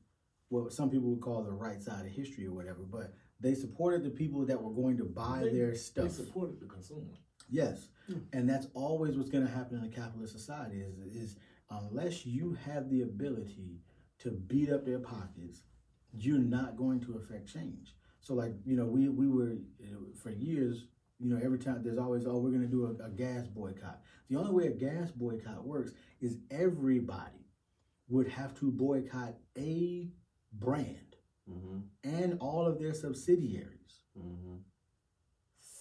what 0.49 0.73
some 0.73 0.91
people 0.91 1.11
would 1.11 1.21
call 1.21 1.43
the 1.45 1.53
right 1.67 1.81
side 1.83 2.07
of 2.07 2.13
history 2.13 2.47
or 2.47 2.55
whatever, 2.55 2.83
but 2.85 3.13
they 3.41 3.55
supported 3.55 4.03
the 4.03 4.11
people 4.23 4.47
that 4.47 4.63
were 4.63 4.73
going 4.73 4.97
to 4.97 5.05
buy 5.05 5.41
They- 5.43 5.51
their 5.57 5.75
stuff. 5.75 6.05
They 6.05 6.25
supported 6.25 6.59
the 6.61 6.67
consumer. 6.67 7.15
Yes, 7.49 7.89
and 8.33 8.49
that's 8.49 8.67
always 8.75 9.17
what's 9.17 9.31
going 9.31 9.45
to 9.47 9.51
happen 9.53 9.79
in 9.79 9.85
a 9.85 9.89
capitalist 9.89 10.33
society 10.33 10.81
is 10.81 10.99
is 11.25 11.37
unless 11.71 12.25
you 12.27 12.57
have 12.65 12.89
the 12.91 13.03
ability 13.03 13.81
to 14.21 14.31
beat 14.31 14.71
up 14.71 14.85
their 14.85 14.99
pockets, 14.99 15.63
you're 16.13 16.39
not 16.39 16.77
going 16.77 17.01
to 17.01 17.15
affect 17.17 17.53
change. 17.53 17.95
So 18.21 18.35
like 18.35 18.55
you 18.65 18.77
know 18.77 18.87
we 18.87 19.09
we 19.09 19.29
were 19.29 19.57
for 20.21 20.31
years 20.31 20.87
you 21.19 21.29
know 21.31 21.41
every 21.43 21.59
time 21.59 21.83
there's 21.83 21.99
always 21.99 22.27
oh 22.27 22.39
we're 22.39 22.51
going 22.51 22.63
to 22.63 22.67
do 22.69 22.87
a, 23.01 23.05
a 23.07 23.11
gas 23.11 23.47
boycott. 23.47 24.01
The 24.29 24.37
only 24.37 24.53
way 24.53 24.67
a 24.67 24.73
gas 24.73 25.11
boycott 25.13 25.65
works 25.65 25.93
is 26.21 26.39
everybody 26.51 27.47
would 28.09 28.29
have 28.29 28.55
to 28.61 28.71
boycott 28.71 29.35
a 29.59 30.09
brand 30.53 31.01
Mm-hmm. 31.49 31.79
and 32.03 32.37
all 32.41 32.67
of 32.67 32.81
their 32.81 32.93
subsidiaries 32.93 34.01
Mm-hmm. 34.19 34.57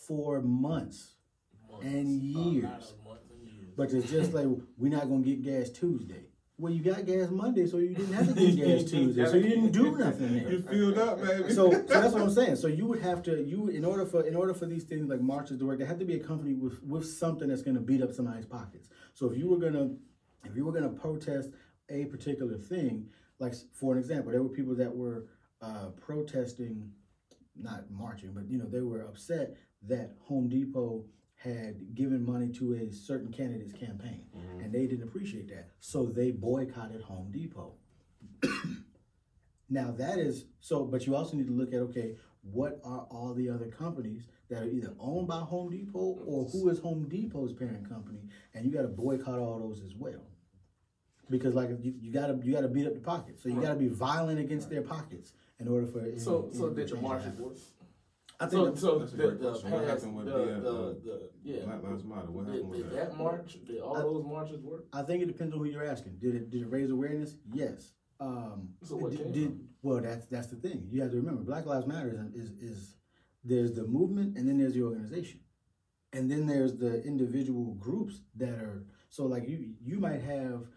for 0.07 0.41
months. 0.41 1.15
Months. 1.71 1.85
And 1.87 2.21
years. 2.21 2.65
of 2.65 3.03
months 3.03 3.23
and 3.23 3.24
years. 3.24 3.24
But 3.75 3.91
it's 3.93 4.09
just 4.09 4.33
like 4.33 4.47
we're 4.77 4.91
not 4.91 5.09
gonna 5.09 5.23
get 5.23 5.43
gas 5.43 5.69
Tuesday. 5.69 6.25
Well, 6.57 6.71
you 6.71 6.81
got 6.81 7.05
gas 7.05 7.29
Monday, 7.29 7.67
so 7.67 7.77
you 7.79 7.93
didn't 7.93 8.13
have 8.13 8.33
to 8.33 8.33
get 8.33 8.55
gas 8.55 8.83
Tuesday, 8.89 9.25
so 9.25 9.35
you 9.35 9.49
didn't 9.49 9.71
do 9.71 9.97
nothing 9.97 10.41
There. 10.41 10.51
You 10.53 10.61
filled 10.61 10.97
up, 10.97 11.21
baby. 11.21 11.53
So, 11.53 11.69
so 11.71 11.81
that's 11.81 12.13
what 12.13 12.21
I'm 12.21 12.31
saying. 12.31 12.55
So 12.55 12.67
you 12.67 12.85
would 12.85 13.01
have 13.01 13.21
to 13.23 13.43
you 13.43 13.67
in 13.67 13.83
order 13.83 14.05
for 14.05 14.25
in 14.25 14.35
order 14.35 14.53
for 14.53 14.65
these 14.65 14.85
things 14.85 15.09
like 15.09 15.19
marches 15.19 15.59
to 15.59 15.65
work, 15.65 15.79
they 15.79 15.85
have 15.85 15.99
to 15.99 16.05
be 16.05 16.15
accompanied 16.15 16.61
with 16.61 16.81
with 16.83 17.05
something 17.05 17.49
that's 17.49 17.61
gonna 17.61 17.81
beat 17.81 18.01
up 18.01 18.13
somebody's 18.13 18.45
pockets. 18.45 18.89
So 19.13 19.29
if 19.29 19.37
you 19.37 19.49
were 19.49 19.57
gonna 19.57 19.89
if 20.45 20.55
you 20.55 20.65
were 20.65 20.71
gonna 20.71 20.89
protest 20.89 21.49
a 21.89 22.05
particular 22.05 22.57
thing, 22.57 23.07
like 23.39 23.53
for 23.73 23.93
an 23.93 23.99
example, 23.99 24.31
there 24.31 24.41
were 24.41 24.49
people 24.49 24.75
that 24.75 24.95
were 24.95 25.25
uh, 25.61 25.87
protesting, 25.99 26.89
not 27.59 27.91
marching, 27.91 28.31
but 28.33 28.47
you 28.47 28.57
know 28.57 28.65
they 28.65 28.81
were 28.81 29.01
upset 29.01 29.57
that 29.81 30.15
Home 30.27 30.47
Depot 30.47 31.03
had 31.45 31.93
given 31.93 32.25
money 32.25 32.49
to 32.53 32.73
a 32.73 32.91
certain 32.91 33.31
candidate's 33.31 33.73
campaign, 33.73 34.23
mm-hmm. 34.35 34.61
and 34.61 34.73
they 34.73 34.87
didn't 34.87 35.03
appreciate 35.03 35.47
that, 35.49 35.69
so 35.79 36.05
they 36.05 36.31
boycotted 36.31 37.01
Home 37.01 37.31
Depot. 37.31 37.73
now 39.69 39.91
that 39.91 40.17
is 40.17 40.45
so, 40.59 40.83
but 40.83 41.05
you 41.05 41.15
also 41.15 41.37
need 41.37 41.47
to 41.47 41.53
look 41.53 41.73
at 41.73 41.79
okay, 41.79 42.15
what 42.41 42.79
are 42.83 43.07
all 43.11 43.33
the 43.33 43.49
other 43.49 43.67
companies 43.67 44.27
that 44.49 44.63
are 44.63 44.69
either 44.69 44.93
owned 44.99 45.27
by 45.27 45.39
Home 45.39 45.69
Depot 45.69 46.19
or 46.25 46.45
who 46.45 46.69
is 46.69 46.79
Home 46.79 47.07
Depot's 47.07 47.53
parent 47.53 47.87
company, 47.87 48.21
and 48.53 48.65
you 48.65 48.71
got 48.71 48.81
to 48.81 48.87
boycott 48.87 49.39
all 49.39 49.59
those 49.59 49.81
as 49.81 49.93
well. 49.95 50.27
Because 51.29 51.55
like 51.55 51.69
you, 51.81 51.93
you 51.99 52.11
gotta 52.11 52.39
you 52.43 52.53
gotta 52.53 52.67
beat 52.67 52.85
up 52.85 52.93
the 52.93 52.99
pockets. 52.99 53.41
So 53.41 53.49
you 53.49 53.59
gotta 53.59 53.79
be 53.79 53.87
violent 53.87 54.39
against 54.39 54.69
their 54.69 54.83
pockets 54.83 55.33
in 55.59 55.67
order 55.67 55.87
for 55.87 56.03
so 56.17 56.49
so 56.53 56.67
any 56.67 56.75
did 56.75 56.89
change 56.89 57.01
marches 57.01 57.39
work? 57.39 57.57
I 58.39 58.45
think 58.47 58.51
So 58.51 58.65
that- 58.65 58.77
so 58.79 58.99
That's 58.99 59.13
a 59.13 59.17
the 59.17 59.23
great 59.27 59.39
the 59.39 59.49
question. 59.51 59.71
What 59.71 59.83
happened 59.87 60.15
with 60.15 60.25
the 60.25 60.31
the, 60.31 60.39
uh, 60.41 60.59
the 60.59 60.99
the 61.03 61.29
yeah. 61.43 61.65
Black 61.65 61.83
Lives 61.83 62.03
Matter. 62.03 62.31
What 62.31 62.45
Did, 62.45 62.53
happened 62.55 62.69
with 62.69 62.79
did 62.83 62.91
that? 62.91 63.09
that 63.11 63.17
march? 63.17 63.59
Did 63.65 63.79
all 63.81 63.95
I- 63.97 64.01
those 64.01 64.25
marches 64.25 64.61
work? 64.61 64.85
I 64.93 65.03
think 65.03 65.23
it 65.23 65.27
depends 65.27 65.53
on 65.53 65.59
who 65.59 65.65
you're 65.65 65.85
asking. 65.85 66.17
Did 66.19 66.35
it 66.35 66.49
did 66.49 66.61
it 66.63 66.69
raise 66.69 66.89
awareness? 66.89 67.37
Yes. 67.53 67.93
Um, 68.19 68.69
So 68.83 68.95
what 68.97 69.11
did, 69.11 69.31
did- 69.33 69.67
well 69.81 70.01
that's 70.01 70.25
that's 70.27 70.47
the 70.47 70.57
thing. 70.57 70.87
You 70.91 71.01
have 71.01 71.11
to 71.11 71.17
remember 71.17 71.43
Black 71.43 71.65
Lives 71.65 71.87
Matter 71.87 72.09
is, 72.33 72.49
is 72.49 72.51
is 72.69 72.95
there's 73.43 73.73
the 73.73 73.85
movement 73.85 74.37
and 74.37 74.47
then 74.47 74.57
there's 74.57 74.73
the 74.73 74.83
organization. 74.83 75.39
And 76.13 76.31
then 76.31 76.45
there's 76.47 76.75
the 76.77 77.03
individual 77.03 77.73
groups 77.75 78.21
that 78.35 78.49
are 78.49 78.85
so 79.09 79.25
like 79.25 79.47
you 79.47 79.75
you 79.81 79.99
might 79.99 80.21
have 80.21 80.67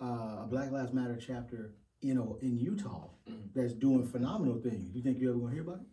uh, 0.00 0.42
a 0.44 0.46
Black 0.48 0.70
Lives 0.70 0.92
Matter 0.92 1.16
chapter 1.16 1.74
you 2.00 2.14
know 2.14 2.38
in 2.42 2.58
Utah 2.58 3.08
Mhm. 3.28 3.52
that's 3.54 3.72
doing 3.74 4.04
phenomenal 4.06 4.58
things. 4.60 4.84
Do 4.90 4.98
you 4.98 5.02
think 5.04 5.18
you 5.18 5.30
ever 5.30 5.38
gonna 5.38 5.52
hear 5.52 5.62
about 5.62 5.80
it? 5.80 5.86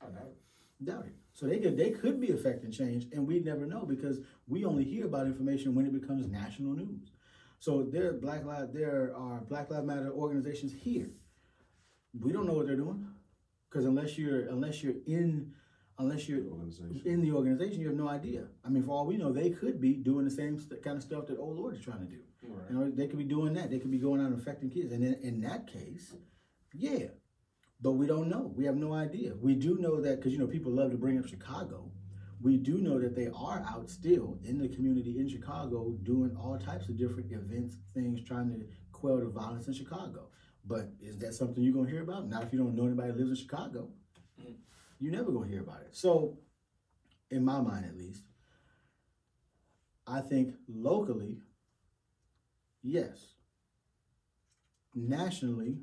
I 0.00 0.06
doubt 0.10 0.34
it. 0.80 0.84
Doubt 0.84 1.06
it. 1.06 1.14
So 1.32 1.46
they 1.46 1.58
could 1.58 1.76
they 1.76 1.90
could 1.90 2.20
be 2.20 2.30
affecting 2.30 2.72
change, 2.72 3.06
and 3.12 3.26
we 3.26 3.38
never 3.38 3.66
know 3.66 3.84
because 3.86 4.18
we 4.46 4.64
only 4.64 4.84
hear 4.84 5.06
about 5.06 5.26
information 5.26 5.74
when 5.74 5.86
it 5.86 5.92
becomes 5.92 6.26
national 6.26 6.74
news. 6.74 7.12
So 7.60 7.82
there 7.82 8.10
are 8.10 8.12
Black 8.14 8.44
Lives 8.44 8.72
there 8.72 9.14
are 9.16 9.40
Black 9.40 9.70
Lives 9.70 9.86
Matter 9.86 10.10
organizations 10.10 10.72
here. 10.72 11.10
We 12.18 12.32
don't 12.32 12.46
know 12.46 12.54
what 12.54 12.66
they're 12.66 12.76
doing 12.76 13.06
because 13.70 13.84
unless 13.84 14.18
you're 14.18 14.48
unless 14.48 14.82
you're 14.82 14.94
in 15.06 15.52
unless 15.98 16.28
you're 16.28 16.44
organization. 16.44 17.02
in 17.04 17.22
the 17.22 17.32
organization, 17.32 17.80
you 17.80 17.88
have 17.88 17.96
no 17.96 18.08
idea. 18.08 18.46
I 18.64 18.68
mean, 18.68 18.82
for 18.82 18.92
all 18.92 19.06
we 19.06 19.16
know, 19.16 19.32
they 19.32 19.50
could 19.50 19.80
be 19.80 19.94
doing 19.94 20.24
the 20.24 20.30
same 20.30 20.58
st- 20.58 20.82
kind 20.82 20.96
of 20.96 21.02
stuff 21.02 21.26
that 21.26 21.38
old 21.38 21.56
Lord 21.56 21.74
is 21.74 21.82
trying 21.82 22.00
to 22.00 22.06
do. 22.06 22.20
Right. 22.42 22.70
You 22.70 22.78
know, 22.78 22.90
they 22.90 23.06
could 23.08 23.18
be 23.18 23.24
doing 23.24 23.54
that. 23.54 23.70
They 23.70 23.78
could 23.78 23.90
be 23.90 23.98
going 23.98 24.20
out 24.20 24.28
and 24.30 24.40
affecting 24.40 24.70
kids. 24.70 24.92
And 24.92 25.04
in, 25.04 25.14
in 25.14 25.40
that 25.42 25.66
case, 25.66 26.14
yeah. 26.72 27.08
But 27.80 27.92
we 27.92 28.06
don't 28.06 28.28
know. 28.28 28.52
We 28.56 28.64
have 28.64 28.76
no 28.76 28.92
idea. 28.92 29.34
We 29.40 29.54
do 29.54 29.78
know 29.78 30.00
that 30.00 30.16
because, 30.16 30.32
you 30.32 30.38
know, 30.38 30.46
people 30.46 30.72
love 30.72 30.90
to 30.90 30.96
bring 30.96 31.18
up 31.18 31.28
Chicago. 31.28 31.90
We 32.40 32.56
do 32.56 32.78
know 32.78 33.00
that 33.00 33.14
they 33.14 33.28
are 33.34 33.64
out 33.68 33.88
still 33.90 34.38
in 34.44 34.58
the 34.58 34.68
community 34.68 35.18
in 35.18 35.28
Chicago 35.28 35.96
doing 36.02 36.36
all 36.36 36.58
types 36.58 36.88
of 36.88 36.96
different 36.96 37.32
events, 37.32 37.76
things, 37.94 38.20
trying 38.22 38.50
to 38.50 38.66
quell 38.92 39.18
the 39.18 39.26
violence 39.28 39.68
in 39.68 39.74
Chicago. 39.74 40.28
But 40.64 40.90
is 41.00 41.18
that 41.18 41.34
something 41.34 41.62
you're 41.62 41.72
going 41.72 41.86
to 41.86 41.92
hear 41.92 42.02
about? 42.02 42.28
Not 42.28 42.42
if 42.44 42.52
you 42.52 42.58
don't 42.58 42.74
know 42.74 42.86
anybody 42.86 43.12
lives 43.12 43.30
in 43.30 43.36
Chicago. 43.36 43.88
Mm. 44.40 44.56
You're 44.98 45.12
never 45.12 45.30
going 45.30 45.48
to 45.48 45.52
hear 45.52 45.62
about 45.62 45.82
it. 45.82 45.96
So, 45.96 46.38
in 47.30 47.44
my 47.44 47.60
mind 47.60 47.84
at 47.86 47.96
least, 47.96 48.22
I 50.06 50.20
think 50.20 50.54
locally, 50.68 51.38
yes. 52.82 53.34
Nationally, 54.94 55.78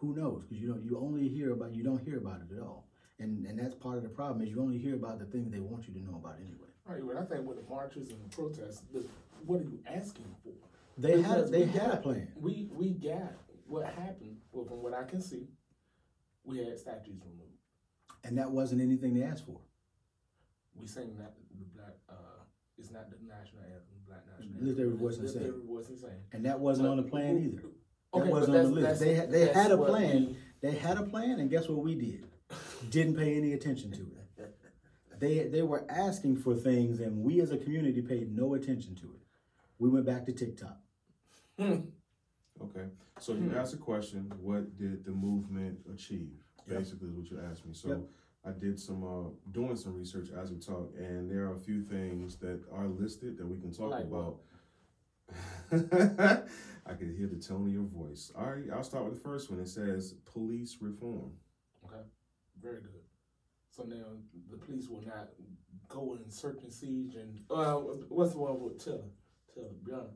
Who 0.00 0.14
knows? 0.14 0.42
Because 0.44 0.62
you 0.62 0.68
don't 0.68 0.82
you 0.82 0.98
only 0.98 1.28
hear 1.28 1.52
about 1.52 1.74
you 1.74 1.82
don't 1.84 2.02
hear 2.02 2.16
about 2.18 2.40
it 2.40 2.54
at 2.56 2.62
all, 2.62 2.88
and 3.18 3.44
and 3.46 3.58
that's 3.58 3.74
part 3.74 3.96
of 3.98 4.02
the 4.02 4.08
problem 4.08 4.40
is 4.42 4.48
you 4.50 4.60
only 4.60 4.78
hear 4.78 4.94
about 4.94 5.18
the 5.18 5.26
things 5.26 5.50
they 5.52 5.60
want 5.60 5.86
you 5.86 5.92
to 5.94 6.00
know 6.00 6.16
about 6.16 6.36
anyway. 6.36 6.68
Right, 6.86 7.02
but 7.06 7.16
I 7.16 7.24
think 7.26 7.46
with 7.46 7.58
the 7.62 7.68
marches 7.72 8.08
and 8.10 8.18
the 8.24 8.34
protests, 8.34 8.82
the, 8.92 9.04
what 9.44 9.60
are 9.60 9.64
you 9.64 9.78
asking 9.86 10.34
for? 10.42 10.52
They 10.96 11.20
had 11.20 11.48
they 11.52 11.66
had 11.66 11.90
a 11.92 11.96
plan. 11.98 12.28
We 12.34 12.68
we 12.72 12.90
got 12.90 13.34
what 13.66 13.86
happened. 13.86 14.38
Well, 14.52 14.64
from 14.64 14.82
what 14.82 14.94
I 14.94 15.04
can 15.04 15.20
see, 15.20 15.48
we 16.44 16.58
had 16.58 16.78
statues 16.78 17.20
removed. 17.22 17.58
And 18.24 18.36
that 18.38 18.50
wasn't 18.50 18.80
anything 18.82 19.14
they 19.14 19.22
asked 19.22 19.44
for. 19.46 19.60
We 20.74 20.86
sang 20.86 21.14
that 21.18 21.34
the 21.58 21.64
black. 21.74 21.94
Uh, 22.08 22.14
it's 22.78 22.90
not 22.90 23.10
the 23.10 23.16
national 23.22 23.62
anthem, 23.64 24.00
black 24.06 24.22
national 24.26 24.66
anthem. 24.66 24.80
every 24.80 24.96
voice 24.96 25.16
and 25.16 25.24
Lift 25.24 25.34
sing. 25.38 25.46
every 25.46 25.66
voice 25.66 25.90
and 26.32 26.44
that 26.46 26.58
wasn't 26.58 26.86
But 26.88 26.92
on 26.92 26.96
the 26.96 27.02
plan 27.02 27.36
who- 27.36 27.48
either. 27.50 27.62
Okay, 28.12 28.24
but 28.24 28.32
wasn't 28.32 28.56
on 28.56 28.74
the 28.74 28.80
that's- 28.80 29.00
list. 29.00 29.00
They 29.00 29.14
had- 29.14 29.30
they 29.30 29.46
had 29.52 29.70
a 29.70 29.76
plan. 29.78 30.26
we- 30.26 30.36
They 30.60 30.72
had 30.72 30.98
a 30.98 31.04
plan, 31.04 31.40
and 31.40 31.48
guess 31.48 31.68
what 31.68 31.82
we 31.82 31.94
did? 31.94 32.26
Didn't 32.90 33.16
pay 33.16 33.34
any 33.36 33.52
attention 33.54 33.90
to 33.92 34.02
it. 34.02 34.16
They 35.18 35.48
they 35.48 35.62
were 35.62 35.84
asking 35.90 36.36
for 36.38 36.54
things, 36.54 36.98
and 37.00 37.22
we 37.22 37.40
as 37.40 37.50
a 37.50 37.58
community 37.58 38.00
paid 38.02 38.34
no 38.34 38.54
attention 38.54 38.94
to 38.96 39.06
it. 39.14 39.20
We 39.78 39.88
went 39.90 40.06
back 40.06 40.24
to 40.26 40.32
TikTok. 40.32 40.78
Hmm. 41.58 41.80
Okay, 42.60 42.88
so 43.20 43.32
you 43.34 43.48
Hmm. 43.50 43.54
asked 43.54 43.74
a 43.74 43.78
question, 43.78 44.30
what 44.40 44.76
did 44.76 45.04
the 45.04 45.12
movement 45.12 45.80
achieve? 45.92 46.42
Yep. 46.66 46.78
Basically 46.78 47.08
is 47.08 47.14
what 47.14 47.30
you 47.30 47.38
asked 47.40 47.64
me, 47.66 47.72
so 47.74 47.88
Yep. 47.88 48.10
I 48.44 48.52
did 48.52 48.78
some, 48.78 49.02
uh, 49.04 49.28
doing 49.50 49.76
some 49.76 49.94
research 49.94 50.30
as 50.30 50.50
we 50.50 50.58
talk, 50.58 50.94
and 50.98 51.30
there 51.30 51.46
are 51.48 51.54
a 51.54 51.58
few 51.58 51.82
things 51.82 52.36
that 52.38 52.62
are 52.70 52.88
listed 52.88 53.36
that 53.38 53.46
we 53.46 53.58
can 53.58 53.70
talk 53.72 53.90
Like 53.90 54.08
what? 54.08 54.36
About. 55.70 56.48
I 56.86 56.94
can 56.94 57.14
hear 57.16 57.28
the 57.28 57.36
tone 57.36 57.66
of 57.66 57.72
your 57.72 57.84
voice. 57.84 58.32
All 58.36 58.46
right, 58.50 58.64
I'll 58.74 58.82
start 58.82 59.04
with 59.04 59.14
the 59.14 59.20
first 59.20 59.50
one. 59.50 59.60
It 59.60 59.68
says 59.68 60.14
police 60.24 60.78
reform. 60.80 61.30
Okay, 61.84 62.02
very 62.60 62.80
good. 62.80 62.90
So 63.70 63.84
now 63.84 64.04
the 64.50 64.56
police 64.56 64.88
will 64.88 65.02
not 65.06 65.28
go 65.88 66.14
and 66.14 66.32
search 66.32 66.62
and 66.62 66.72
siege 66.72 67.14
and 67.14 67.38
uh, 67.50 67.74
what's 68.08 68.32
the 68.32 68.38
one 68.38 68.60
with 68.60 68.84
Taylor? 68.84 69.02
Taylor, 69.54 69.68
Breonna. 69.84 70.10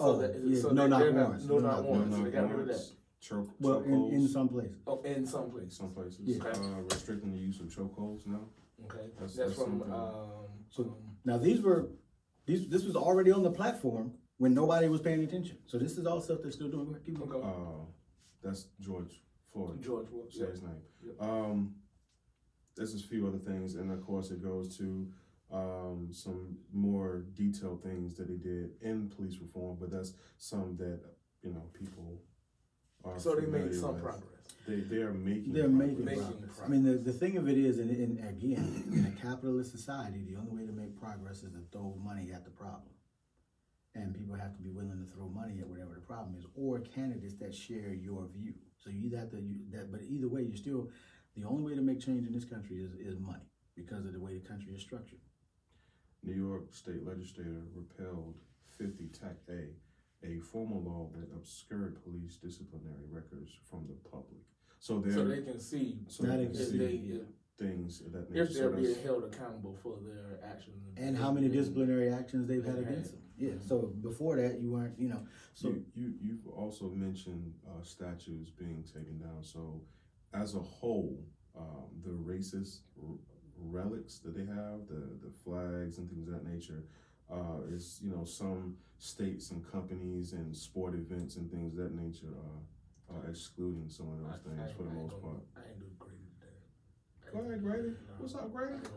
Oh, 0.00 0.20
yeah, 0.20 0.62
no 0.72 0.86
knock 0.86 1.00
they're 1.00 1.12
not- 1.12 1.22
warrants, 1.26 1.44
No 1.46 1.58
no 1.58 1.60
knock 1.60 1.76
knock 1.76 1.84
warrants. 1.84 2.10
No 2.10 2.16
So 2.18 2.24
they 2.24 2.30
got 2.30 2.42
knock 2.42 2.50
rid 2.58 2.60
of 2.60 2.76
that. 2.76 2.86
Choke, 3.20 3.48
Well, 3.60 3.80
in, 3.82 4.10
in 4.14 4.28
some 4.28 4.48
places. 4.48 4.76
Oh, 4.86 5.00
in 5.02 5.26
some 5.26 5.50
places. 5.50 5.76
some 5.76 5.90
places, 5.90 6.20
Yeah. 6.22 6.44
uh, 6.44 6.80
restricting 6.90 7.32
the 7.32 7.38
use 7.38 7.60
of 7.60 7.66
chokeholds 7.66 8.26
now. 8.26 8.40
Okay, 8.84 8.98
That's- 9.14 9.34
that's, 9.34 9.36
that's 9.36 9.54
from 9.54 9.80
something. 9.80 9.92
um. 9.92 10.26
So- 10.70 10.82
um, 10.84 10.94
Now 11.24 11.38
these 11.38 11.60
were 11.62 11.88
these 12.46 12.68
this 12.68 12.84
was 12.84 12.96
already 12.96 13.32
on 13.32 13.42
the 13.42 13.50
platform 13.50 14.12
when 14.38 14.54
nobody 14.54 14.88
was 14.88 15.00
paying 15.00 15.22
attention. 15.22 15.58
So 15.66 15.78
this 15.78 15.98
is 15.98 16.06
all 16.06 16.20
stuff 16.20 16.38
they're 16.42 16.52
still 16.52 16.70
doing. 16.70 16.86
Go 16.86 16.98
keep 17.04 17.18
going. 17.18 17.44
Uh, 17.44 17.84
that's 18.42 18.66
George 18.80 19.22
Floyd. 19.52 19.82
George 19.82 20.06
Will. 20.10 20.30
say 20.30 20.46
his 20.46 20.62
name. 20.62 20.82
Yep. 21.04 21.14
Um, 21.20 21.74
there's 22.76 22.94
a 22.94 22.98
few 22.98 23.26
other 23.26 23.38
things, 23.38 23.74
and 23.74 23.90
of 23.90 24.04
course, 24.04 24.30
it 24.30 24.42
goes 24.42 24.76
to 24.76 25.08
um, 25.52 26.08
some 26.12 26.58
more 26.72 27.24
detailed 27.34 27.82
things 27.82 28.14
that 28.16 28.28
he 28.28 28.36
did 28.36 28.70
in 28.82 29.08
police 29.08 29.38
reform. 29.40 29.78
But 29.80 29.90
that's 29.90 30.12
some 30.38 30.76
that 30.76 31.00
you 31.42 31.52
know 31.52 31.62
people 31.72 32.20
are. 33.06 33.18
So 33.18 33.34
they 33.34 33.46
made 33.46 33.74
some 33.74 33.94
with. 33.94 34.02
progress. 34.02 34.22
They 34.66 34.80
they 34.80 35.02
are 35.02 35.12
making. 35.12 35.52
They're 35.52 35.68
making 35.68 36.06
progress. 36.06 36.18
Making 36.18 36.48
progress. 36.48 36.60
I 36.64 36.68
mean, 36.68 36.84
the, 36.84 36.98
the 36.98 37.12
thing 37.12 37.36
of 37.36 37.48
it 37.48 37.56
is, 37.58 37.78
and, 37.78 37.90
and 37.90 38.28
again, 38.28 38.84
in 38.92 39.06
a 39.06 39.20
capitalist 39.20 39.70
society, 39.70 40.24
the 40.28 40.36
only 40.36 40.62
way 40.62 40.66
to 40.66 40.72
make 40.72 41.00
progress 41.00 41.42
is 41.42 41.52
to 41.52 41.62
throw 41.72 41.94
money 42.02 42.32
at 42.32 42.44
the 42.44 42.50
problem. 42.50 42.90
And 43.94 44.14
people 44.14 44.34
have 44.34 44.54
to 44.54 44.62
be 44.62 44.70
willing 44.70 44.98
to 44.98 45.10
throw 45.10 45.28
money 45.28 45.60
at 45.60 45.66
whatever 45.66 45.94
the 45.94 46.00
problem 46.00 46.36
is, 46.38 46.44
or 46.54 46.80
candidates 46.80 47.34
that 47.40 47.54
share 47.54 47.94
your 47.94 48.28
view. 48.36 48.52
So 48.76 48.90
you 48.90 49.06
either 49.06 49.16
have 49.18 49.30
to, 49.30 49.40
you, 49.40 49.56
that, 49.72 49.90
but 49.90 50.02
either 50.06 50.28
way, 50.28 50.42
you're 50.42 50.56
still, 50.56 50.90
the 51.34 51.44
only 51.44 51.62
way 51.62 51.74
to 51.74 51.80
make 51.80 52.00
change 52.04 52.26
in 52.26 52.32
this 52.34 52.44
country 52.44 52.76
is, 52.76 52.92
is 52.94 53.18
money 53.18 53.48
because 53.74 54.04
of 54.04 54.12
the 54.12 54.20
way 54.20 54.34
the 54.34 54.46
country 54.46 54.74
is 54.74 54.82
structured. 54.82 55.20
New 56.22 56.34
York 56.34 56.74
State 56.74 57.06
legislator 57.06 57.62
repealed 57.74 58.34
50 58.78 59.08
TAC 59.08 59.36
A, 59.48 59.68
a 60.26 60.40
formal 60.40 60.82
law 60.82 61.08
that 61.14 61.28
obscured 61.34 62.02
police 62.04 62.36
disciplinary 62.36 63.06
records 63.10 63.50
from 63.70 63.86
the 63.86 63.94
public. 64.10 64.42
So 64.78 65.02
So 65.08 65.24
they 65.24 65.42
can 65.42 65.60
see 65.60 66.00
so 66.08 66.24
Now 66.24 66.36
they 66.36 66.36
they 66.36 66.46
can 66.46 66.54
can 66.56 66.64
see 66.66 66.78
they 66.78 67.20
things 67.58 68.02
of 68.02 68.12
that 68.12 68.26
if 68.32 68.52
they're 68.52 68.70
being 68.70 68.94
held 69.02 69.24
accountable 69.24 69.76
for 69.82 69.96
their 70.04 70.38
actions. 70.44 70.76
And 70.96 71.16
how 71.16 71.32
many 71.32 71.48
disciplinary 71.48 72.12
actions 72.12 72.46
they've 72.48 72.64
had 72.64 72.78
against 72.78 73.12
them. 73.12 73.22
Yeah, 73.38 73.52
so 73.66 73.92
before 74.00 74.36
that, 74.36 74.60
you 74.60 74.70
weren't, 74.72 74.98
you 74.98 75.08
know, 75.10 75.26
so. 75.52 75.68
you, 75.68 75.84
you 75.94 76.14
you've 76.22 76.46
also 76.46 76.88
mentioned 76.88 77.52
uh, 77.68 77.82
statues 77.82 78.48
being 78.50 78.82
taken 78.82 79.18
down. 79.18 79.42
So, 79.42 79.82
as 80.32 80.54
a 80.54 80.58
whole, 80.60 81.22
um, 81.54 81.84
the 82.02 82.12
racist 82.12 82.78
r- 83.02 83.18
relics 83.58 84.20
that 84.20 84.34
they 84.34 84.46
have, 84.46 84.86
the 84.88 85.18
the 85.22 85.30
flags 85.44 85.98
and 85.98 86.08
things 86.08 86.26
of 86.26 86.32
that 86.32 86.50
nature, 86.50 86.84
uh, 87.30 87.60
is 87.70 88.00
you 88.02 88.10
know 88.10 88.24
some 88.24 88.76
states 88.98 89.50
and 89.50 89.70
companies 89.70 90.32
and 90.32 90.54
sport 90.54 90.94
events 90.94 91.36
and 91.36 91.50
things 91.50 91.72
of 91.72 91.84
that 91.84 91.94
nature 91.94 92.32
are, 93.10 93.16
are 93.16 93.28
excluding 93.28 93.88
some 93.88 94.06
of 94.08 94.18
those 94.20 94.40
things 94.40 94.72
for 94.76 94.84
the 94.84 94.90
most 94.90 95.20
part. 95.20 95.36
I 95.56 95.68
ain't 95.68 95.80
do 95.80 95.86
great 95.98 96.16
at 96.40 97.32
that. 97.32 97.32
Go 97.32 97.46
ahead, 97.48 97.62
Grady. 97.62 97.88
No, 97.88 97.94
What's 98.18 98.34
up, 98.34 98.52
Grady? 98.52 98.74
ain't 98.74 98.82
do. 98.82 98.90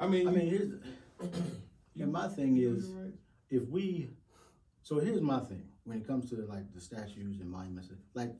I 0.00 0.06
mean, 0.06 0.28
I 0.28 0.30
mean, 0.30 0.48
here's, 0.48 0.72
and 2.00 2.12
my 2.12 2.28
thing 2.28 2.56
is, 2.58 2.86
right. 2.86 3.12
if 3.50 3.68
we 3.68 4.10
so 4.88 4.98
here's 4.98 5.20
my 5.20 5.40
thing 5.40 5.64
when 5.84 5.98
it 5.98 6.06
comes 6.06 6.30
to 6.30 6.36
like 6.48 6.72
the 6.74 6.80
statues 6.80 7.40
and 7.40 7.50
monuments 7.50 7.90
like 8.14 8.34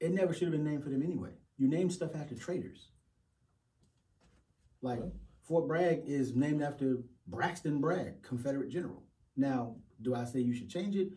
it 0.00 0.12
never 0.12 0.32
should 0.32 0.44
have 0.44 0.52
been 0.52 0.64
named 0.64 0.84
for 0.84 0.90
them 0.90 1.02
anyway 1.02 1.30
you 1.56 1.68
name 1.68 1.90
stuff 1.90 2.14
after 2.14 2.36
traitors 2.36 2.90
like 4.82 5.00
fort 5.40 5.66
bragg 5.66 6.02
is 6.06 6.34
named 6.36 6.62
after 6.62 6.98
braxton 7.26 7.80
bragg 7.80 8.22
confederate 8.22 8.68
general 8.70 9.02
now 9.36 9.76
do 10.00 10.14
i 10.14 10.24
say 10.24 10.40
you 10.40 10.54
should 10.54 10.68
change 10.70 10.96
it 10.96 11.08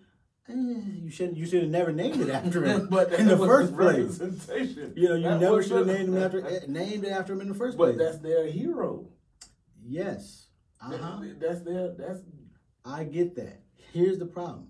Eh, 0.48 0.54
you 0.54 1.10
shouldn't 1.10 1.38
you 1.38 1.46
should 1.48 1.64
have 1.64 1.72
never 1.72 1.92
named 1.92 2.22
it 2.22 2.30
after 2.30 2.64
him 2.64 2.88
but 2.92 3.12
in 3.14 3.26
the 3.28 3.36
first 3.36 3.76
place 3.76 4.20
you 4.96 5.10
know 5.10 5.16
you 5.16 5.24
That 5.24 5.42
never 5.42 5.64
should 5.64 5.78
have 5.78 5.88
named 5.88 6.10
him 6.10 6.18
after 6.22 6.40
named 6.68 7.04
it 7.04 7.10
after 7.10 7.34
him 7.34 7.42
in 7.42 7.48
the 7.48 7.56
first 7.56 7.78
But 7.80 7.96
place 7.96 7.98
that's 7.98 8.20
their 8.20 8.46
hero. 8.46 9.08
yes 9.84 10.48
uh-huh 10.80 11.22
That's 11.40 11.62
their. 11.62 11.96
That's 11.98 12.20
I 12.84 13.06
get 13.06 13.36
that. 13.38 13.64
Here's 13.92 14.20
the 14.20 14.28
problem. 14.28 14.68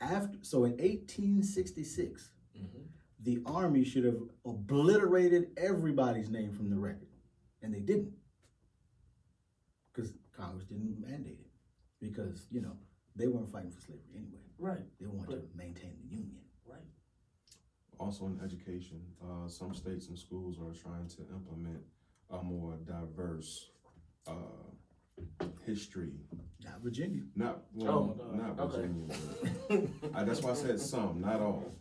After 0.00 0.38
so 0.40 0.64
in 0.64 0.70
1866, 0.78 2.30
the 3.22 3.42
army 3.44 3.84
should 3.84 4.04
have 4.04 4.20
obliterated 4.46 5.48
everybody's 5.58 6.30
name 6.30 6.52
from 6.54 6.70
the 6.70 6.76
record, 6.78 7.08
and 7.60 7.74
they 7.74 7.80
didn't, 7.80 8.12
because 9.96 10.12
Congress 10.36 10.64
didn't 10.64 11.00
mandate 11.00 11.38
it, 11.40 11.50
because 12.00 12.46
you 12.50 12.60
know 12.60 12.72
they 13.14 13.26
weren't 13.26 13.50
fighting 13.50 13.70
for 13.70 13.80
slavery 13.80 14.02
anyway. 14.14 14.40
right. 14.58 14.84
They 15.00 15.06
wanted 15.06 15.30
to 15.30 15.42
maintain 15.56 15.94
the 16.02 16.08
union. 16.16 16.42
Right. 16.66 16.80
Also 17.98 18.26
in 18.26 18.38
education, 18.44 19.00
uh, 19.22 19.48
some 19.48 19.74
states 19.74 20.08
and 20.08 20.18
schools 20.18 20.58
are 20.58 20.72
trying 20.78 21.08
to 21.08 21.22
implement 21.34 21.80
a 22.30 22.42
more 22.42 22.76
diverse 22.86 23.70
uh, 24.26 24.32
history. 25.64 26.12
Not 26.62 26.80
Virginia. 26.82 27.22
Not 27.34 27.62
well, 27.72 28.16
Oh, 28.20 28.34
no. 28.36 28.42
not 28.42 28.60
Okay. 28.60 28.88
Virginia. 28.88 29.16
but- 30.10 30.14
I, 30.20 30.24
that's 30.24 30.42
why 30.42 30.50
I 30.50 30.54
said 30.54 30.78
some, 30.80 31.20
not 31.22 31.40
all. 31.40 31.72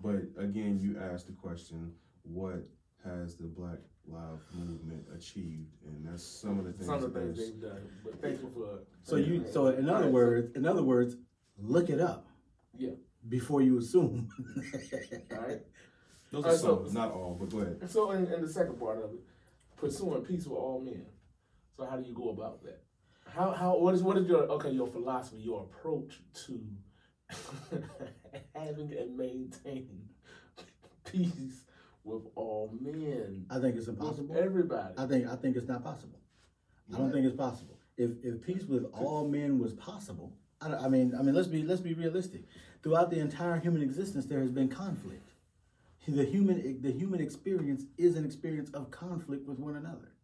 But 0.00 0.22
again, 0.38 0.78
you 0.80 0.96
asked 1.00 1.26
the 1.26 1.32
question, 1.32 1.92
what 2.22 2.62
has 3.04 3.36
the 3.36 3.46
Black 3.46 3.78
Lives 4.10 4.42
Movement 4.54 5.04
achieved? 5.14 5.68
And 5.86 6.06
that's 6.06 6.24
some 6.24 6.58
of 6.58 6.64
the 6.64 6.72
things. 6.72 6.86
Some 6.86 7.02
of 7.02 7.12
the 7.12 7.20
things 7.20 7.36
they've 7.38 7.60
done. 7.60 7.82
But 8.04 8.20
thank 8.20 8.40
you 8.42 8.50
for. 8.54 8.80
So 9.02 9.16
you 9.16 9.44
so 9.52 9.68
in 9.68 9.88
other 9.88 10.08
words, 10.08 10.54
in 10.56 10.66
other 10.66 10.82
words, 10.82 11.16
look 11.58 11.90
it 11.90 12.00
up 12.00 12.26
Yeah. 12.76 12.90
before 13.28 13.62
you 13.62 13.78
assume. 13.78 14.28
All 15.32 15.38
right. 15.38 15.60
Those 16.30 16.44
All 16.44 16.50
are 16.50 16.52
right, 16.52 16.60
so- 16.60 16.88
not 16.92 17.12
all. 17.12 17.36
But 17.40 17.50
go 17.50 17.58
ahead. 17.60 17.90
So 17.90 18.10
in, 18.10 18.26
in 18.32 18.42
the 18.42 18.48
second 18.48 18.78
part 18.78 18.98
of 19.02 19.12
it, 19.14 19.20
pursuing 19.76 20.22
peace 20.24 20.44
with 20.46 20.58
all 20.58 20.80
men. 20.80 21.06
So 21.76 21.86
how 21.86 21.96
do 21.96 22.06
you 22.06 22.14
go 22.14 22.30
about 22.30 22.62
that? 22.64 22.82
How 23.26 23.52
how 23.52 23.78
what 23.78 23.94
is 23.94 24.02
what 24.02 24.18
is 24.18 24.26
your 24.26 24.42
okay 24.44 24.70
your 24.70 24.88
philosophy 24.88 25.38
your 25.38 25.62
approach 25.62 26.20
to 26.46 26.60
having 28.54 28.92
and 28.98 29.16
maintaining 29.16 30.08
peace 31.04 31.64
with 32.08 32.22
all 32.34 32.74
men 32.80 33.46
I 33.50 33.60
think 33.60 33.76
it's 33.76 33.88
impossible. 33.88 34.36
everybody. 34.36 34.94
I 34.96 35.06
think 35.06 35.26
I 35.28 35.36
think 35.36 35.56
it's 35.56 35.68
not 35.68 35.84
possible. 35.84 36.18
I 36.92 36.98
don't 36.98 37.12
think 37.12 37.26
it's 37.26 37.36
possible. 37.36 37.78
If 37.96 38.12
if 38.22 38.40
peace 38.42 38.64
with 38.64 38.84
all 38.94 39.28
men 39.28 39.58
was 39.58 39.74
possible, 39.74 40.32
I, 40.60 40.74
I 40.74 40.88
mean 40.88 41.14
I 41.18 41.22
mean 41.22 41.34
let's 41.34 41.48
be 41.48 41.62
let's 41.62 41.80
be 41.80 41.94
realistic. 41.94 42.42
Throughout 42.82 43.10
the 43.10 43.18
entire 43.18 43.58
human 43.58 43.82
existence, 43.82 44.26
there 44.26 44.40
has 44.40 44.50
been 44.50 44.68
conflict. 44.68 45.30
The 46.06 46.24
human 46.24 46.80
the 46.80 46.90
human 46.90 47.20
experience 47.20 47.84
is 47.98 48.16
an 48.16 48.24
experience 48.24 48.70
of 48.70 48.90
conflict 48.90 49.46
with 49.46 49.58
one 49.58 49.76
another. 49.76 50.14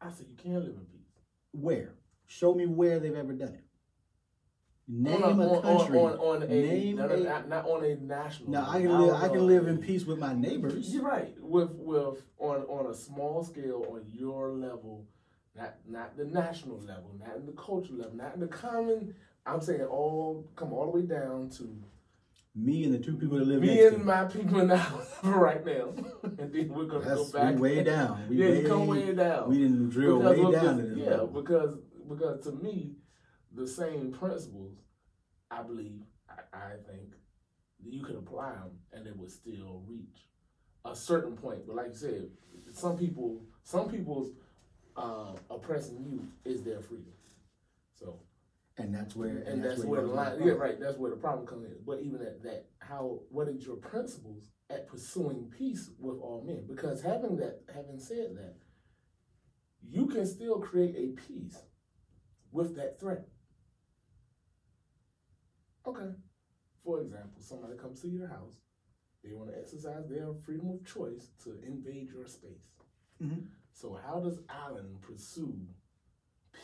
I 0.00 0.10
said 0.10 0.26
you 0.28 0.36
can't 0.36 0.64
live 0.64 0.74
in 0.74 0.86
peace. 0.86 1.12
Where? 1.52 1.92
Show 2.26 2.54
me 2.54 2.66
where 2.66 2.98
they've 2.98 3.14
ever 3.14 3.34
done 3.34 3.54
it. 3.54 3.65
Name 4.88 5.22
on 5.24 5.40
a, 5.40 5.48
on, 5.48 5.62
country. 5.62 5.98
on, 5.98 6.12
on, 6.12 6.18
on 6.36 6.42
a, 6.44 6.46
Name 6.46 6.96
not, 6.96 7.10
a- 7.10 7.16
not, 7.20 7.48
not 7.48 7.64
on 7.68 7.84
a 7.84 7.96
national. 7.96 8.50
now 8.50 8.68
I 8.70 8.80
can 8.80 8.90
live. 9.00 9.10
don't 9.10 9.22
I 9.22 9.28
can 9.28 9.46
live 9.46 9.66
in 9.66 9.78
peace 9.78 10.04
with 10.04 10.18
my 10.18 10.32
neighbors. 10.32 10.94
You're 10.94 11.02
right. 11.02 11.34
With 11.40 11.70
with 11.72 12.22
on 12.38 12.62
on 12.62 12.86
a 12.90 12.94
small 12.94 13.42
scale, 13.42 13.84
on 13.90 14.02
your 14.12 14.50
level, 14.52 15.04
not 15.56 15.74
not 15.88 16.16
the 16.16 16.24
national 16.24 16.78
level, 16.78 17.10
not 17.18 17.36
in 17.36 17.46
the 17.46 17.52
cultural 17.52 17.98
level, 17.98 18.14
not 18.16 18.34
in 18.34 18.40
the 18.40 18.46
common. 18.46 19.14
I'm 19.44 19.60
saying 19.60 19.82
all 19.82 20.48
come 20.54 20.72
all 20.72 20.86
the 20.92 21.00
way 21.00 21.06
down 21.06 21.50
to 21.58 21.82
Me 22.54 22.84
and 22.84 22.94
the 22.94 22.98
two 22.98 23.16
people 23.16 23.38
that 23.38 23.46
live 23.46 23.62
me 23.62 23.84
and 23.86 23.98
to. 23.98 24.04
my 24.04 24.24
people 24.24 24.60
in 24.60 24.68
the 24.68 24.76
house 24.76 25.16
right 25.24 25.64
now, 25.66 25.88
and 26.38 26.52
then 26.52 26.68
we're 26.72 26.84
gonna 26.86 27.04
That's 27.04 27.30
go 27.32 27.38
back 27.38 27.54
we 27.56 27.60
way 27.60 27.82
down. 27.82 28.28
We 28.28 28.36
yeah, 28.36 28.50
way, 28.50 28.62
you 28.62 28.68
come 28.68 28.86
way 28.86 29.12
down. 29.14 29.48
We 29.50 29.58
didn't 29.58 29.88
drill 29.90 30.18
Because 30.20 30.38
way 30.38 30.52
down 30.52 30.76
this. 30.78 30.96
Yeah, 30.96 31.10
level. 31.10 31.26
because 31.26 31.78
because 32.08 32.44
to 32.44 32.52
me, 32.52 32.92
the 33.56 33.66
same 33.66 34.12
principles, 34.12 34.76
I 35.50 35.62
believe, 35.62 36.02
I, 36.28 36.56
I 36.56 36.70
think, 36.88 37.14
you 37.84 38.02
could 38.02 38.16
apply 38.16 38.50
them 38.50 38.78
and 38.92 39.06
it 39.06 39.16
would 39.16 39.30
still 39.30 39.82
reach 39.86 40.28
a 40.84 40.94
certain 40.94 41.36
point. 41.36 41.66
But 41.66 41.76
like 41.76 41.88
you 41.88 41.94
said, 41.94 42.28
some 42.72 42.96
people, 42.96 43.42
some 43.64 43.88
people's 43.88 44.32
uh, 44.96 45.32
oppressing 45.50 46.04
you 46.04 46.26
is 46.50 46.62
their 46.62 46.80
freedom. 46.80 47.12
So 47.94 48.20
and 48.78 48.94
that's 48.94 49.16
where. 49.16 49.38
and, 49.46 49.64
that's, 49.64 49.84
where 49.84 50.02
the 50.02 50.08
line. 50.08 50.38
Yeah, 50.42 50.52
right. 50.52 50.78
That's 50.78 50.98
where 50.98 51.10
the 51.10 51.16
problem 51.16 51.46
comes 51.46 51.64
in. 51.64 51.76
But 51.86 52.00
even 52.02 52.20
at 52.20 52.42
that, 52.42 52.66
how 52.78 53.20
what 53.30 53.48
is 53.48 53.64
your 53.64 53.76
principles 53.76 54.48
at 54.68 54.86
pursuing 54.86 55.50
peace 55.56 55.90
with 55.98 56.18
all 56.20 56.44
men? 56.46 56.64
Because 56.68 57.02
having 57.02 57.36
that, 57.36 57.62
having 57.74 57.98
said 57.98 58.36
that, 58.36 58.56
you 59.82 60.06
can 60.06 60.26
still 60.26 60.58
create 60.58 60.94
a 60.96 61.20
peace 61.20 61.56
with 62.52 62.76
that 62.76 63.00
threat. 63.00 63.26
Okay. 65.86 66.10
For 66.84 67.00
example, 67.00 67.40
somebody 67.40 67.76
comes 67.76 68.00
to 68.02 68.08
your 68.08 68.28
house. 68.28 68.54
They 69.24 69.32
want 69.32 69.50
to 69.50 69.58
exercise 69.58 70.08
their 70.08 70.28
freedom 70.44 70.70
of 70.70 70.84
choice 70.86 71.30
to 71.44 71.58
invade 71.66 72.10
your 72.12 72.26
space. 72.26 72.68
Mhm. 73.22 73.46
So 73.72 73.98
how 74.06 74.20
does 74.20 74.38
Alan 74.48 74.98
pursue 75.02 75.54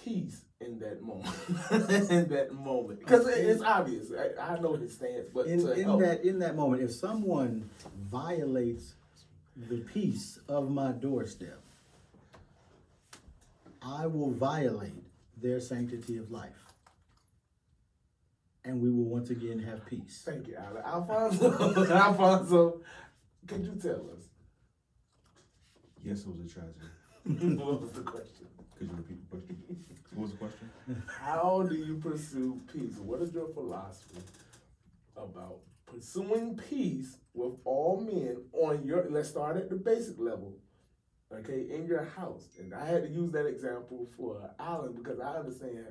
peace 0.03 0.45
in 0.61 0.79
that 0.79 1.03
moment? 1.03 1.35
in 2.11 2.29
that 2.29 2.53
moment, 2.53 3.01
because 3.01 3.27
it's 3.27 3.63
obvious. 3.63 4.11
I, 4.13 4.55
I 4.55 4.59
know 4.61 4.75
his 4.75 4.95
stance, 4.95 5.29
but 5.33 5.47
in, 5.47 5.61
to 5.61 5.73
in 5.73 5.83
help, 5.85 6.01
that 6.01 6.25
in 6.25 6.39
that 6.39 6.57
moment, 6.57 6.83
if 6.83 6.93
someone 6.93 7.69
violates 8.11 8.95
the 9.57 9.79
peace 9.79 10.39
of 10.49 10.71
my 10.71 10.93
doorstep, 10.93 11.61
I 13.83 14.07
will 14.07 14.31
violate 14.31 15.03
their 15.37 15.61
sanctity 15.61 16.17
of 16.19 16.31
life, 16.31 16.72
and 18.64 18.81
we 18.81 18.90
will 18.90 19.05
once 19.05 19.31
again 19.31 19.59
have 19.61 19.85
peace. 19.87 20.22
thank 20.25 20.46
you, 20.48 20.57
Alan. 20.57 20.83
Alfonso, 20.85 21.87
Alfonso, 21.90 22.81
could 23.46 23.64
you 23.64 23.75
tell 23.81 24.11
us 24.16 24.29
Yes, 26.05 26.22
it 26.22 26.29
was 26.29 26.40
a 26.40 26.48
tragedy. 26.48 27.57
what 27.57 27.81
was 27.81 27.92
the 27.92 28.01
question? 28.01 28.46
Could 28.77 28.90
you 28.90 28.96
repeat 28.96 29.31
the 29.31 29.37
question? 29.37 29.57
What 30.14 30.22
was 30.22 30.31
the 30.33 30.37
question? 30.37 31.03
How 31.07 31.62
do 31.62 31.77
you 31.77 31.96
pursue 31.98 32.61
peace? 32.72 32.96
What 32.98 33.22
is 33.22 33.33
your 33.33 33.48
philosophy 33.55 34.18
about 35.16 35.61
pursuing 35.87 36.57
peace 36.57 37.18
with 37.35 37.53
all 37.64 38.01
men 38.01 38.38
on 38.53 38.85
your? 38.85 39.07
Let's 39.09 39.29
start 39.29 39.57
at 39.57 39.70
the 39.70 39.77
basic 39.77 40.18
level, 40.18 40.59
okay, 41.33 41.68
in 41.70 41.87
your 41.87 42.03
house. 42.05 42.48
And 42.59 42.75
I 42.75 42.85
had 42.85 43.05
to 43.05 43.09
use 43.09 43.31
that 43.33 43.46
example 43.46 44.09
for 44.16 44.51
Alan 44.59 44.94
because 44.94 45.20
I 45.20 45.37
understand 45.37 45.87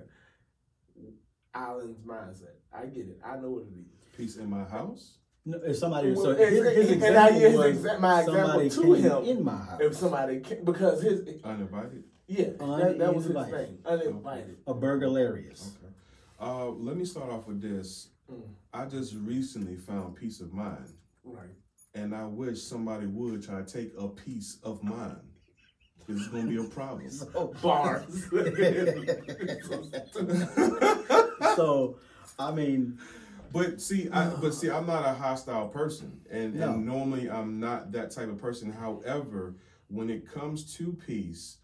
Alan's 1.54 2.00
mindset. 2.06 2.56
I 2.74 2.86
get 2.86 3.08
it. 3.08 3.20
I 3.26 3.36
know 3.38 3.52
what 3.52 3.64
it 3.64 3.74
is. 3.80 4.16
Peace 4.18 4.36
in 4.38 4.50
my 4.50 4.64
house. 4.64 5.18
No, 5.46 5.60
if 5.66 5.76
somebody, 5.78 6.12
Well, 6.12 6.24
so 6.24 6.30
and- 6.32 6.40
his, 6.40 6.76
his 6.76 6.92
and- 6.92 7.04
and 7.04 7.18
I 7.18 7.30
example 7.30 7.68
use 7.68 7.78
was 7.78 7.86
exa- 7.86 8.00
my 8.00 8.22
example 8.22 8.70
to 8.70 8.94
him. 8.94 9.24
in 9.26 9.44
my 9.44 9.58
house, 9.58 9.82
If 9.82 9.96
somebody 9.96 10.40
can, 10.40 10.64
because 10.64 11.02
his 11.02 11.22
Uninvited. 11.44 12.04
yeah, 12.28 12.50
that, 12.60 12.96
that 13.00 13.16
was 13.16 13.26
his 13.26 13.34
thing, 13.34 13.80
uninvited. 13.86 14.58
a 14.68 14.74
burglarious. 14.76 15.72
Okay. 15.84 15.94
Uh, 16.40 16.70
let 16.70 16.96
me 16.96 17.06
start 17.06 17.32
off 17.32 17.48
with 17.48 17.60
this. 17.62 18.10
Mm. 18.32 18.42
I 18.72 18.86
just 18.86 19.16
recently 19.16 19.76
found 19.78 20.16
peace 20.16 20.42
of 20.42 20.54
mind, 20.54 20.94
Right. 21.24 21.50
and 21.96 22.14
I 22.16 22.26
wish 22.28 22.62
somebody 22.62 23.08
would 23.08 23.42
try 23.44 23.64
to 23.64 23.66
take 23.66 23.94
a 23.98 24.08
piece 24.10 24.60
of 24.64 24.84
mine. 24.84 25.18
Because 26.00 26.22
it's 26.22 26.30
gonna 26.32 26.48
be 26.48 26.58
a 26.58 26.64
problem. 26.66 27.10
So, 27.10 27.52
Bars. 27.64 28.28
so, 31.56 31.98
I 32.40 32.52
mean, 32.52 32.98
But 33.52 33.82
see, 33.82 34.10
I 34.10 34.30
but 34.42 34.54
see, 34.54 34.70
I'm 34.70 34.86
not 34.88 35.06
a 35.06 35.14
hostile 35.14 35.68
person, 35.70 36.22
and, 36.30 36.56
No. 36.56 36.74
and 36.74 36.86
normally 36.86 37.30
I'm 37.30 37.60
not 37.60 37.92
that 37.92 38.12
type 38.12 38.30
of 38.30 38.38
person. 38.38 38.72
However, 38.72 39.56
when 39.88 40.10
it 40.10 40.26
comes 40.26 40.74
to 40.78 40.94
peace, 40.94 41.58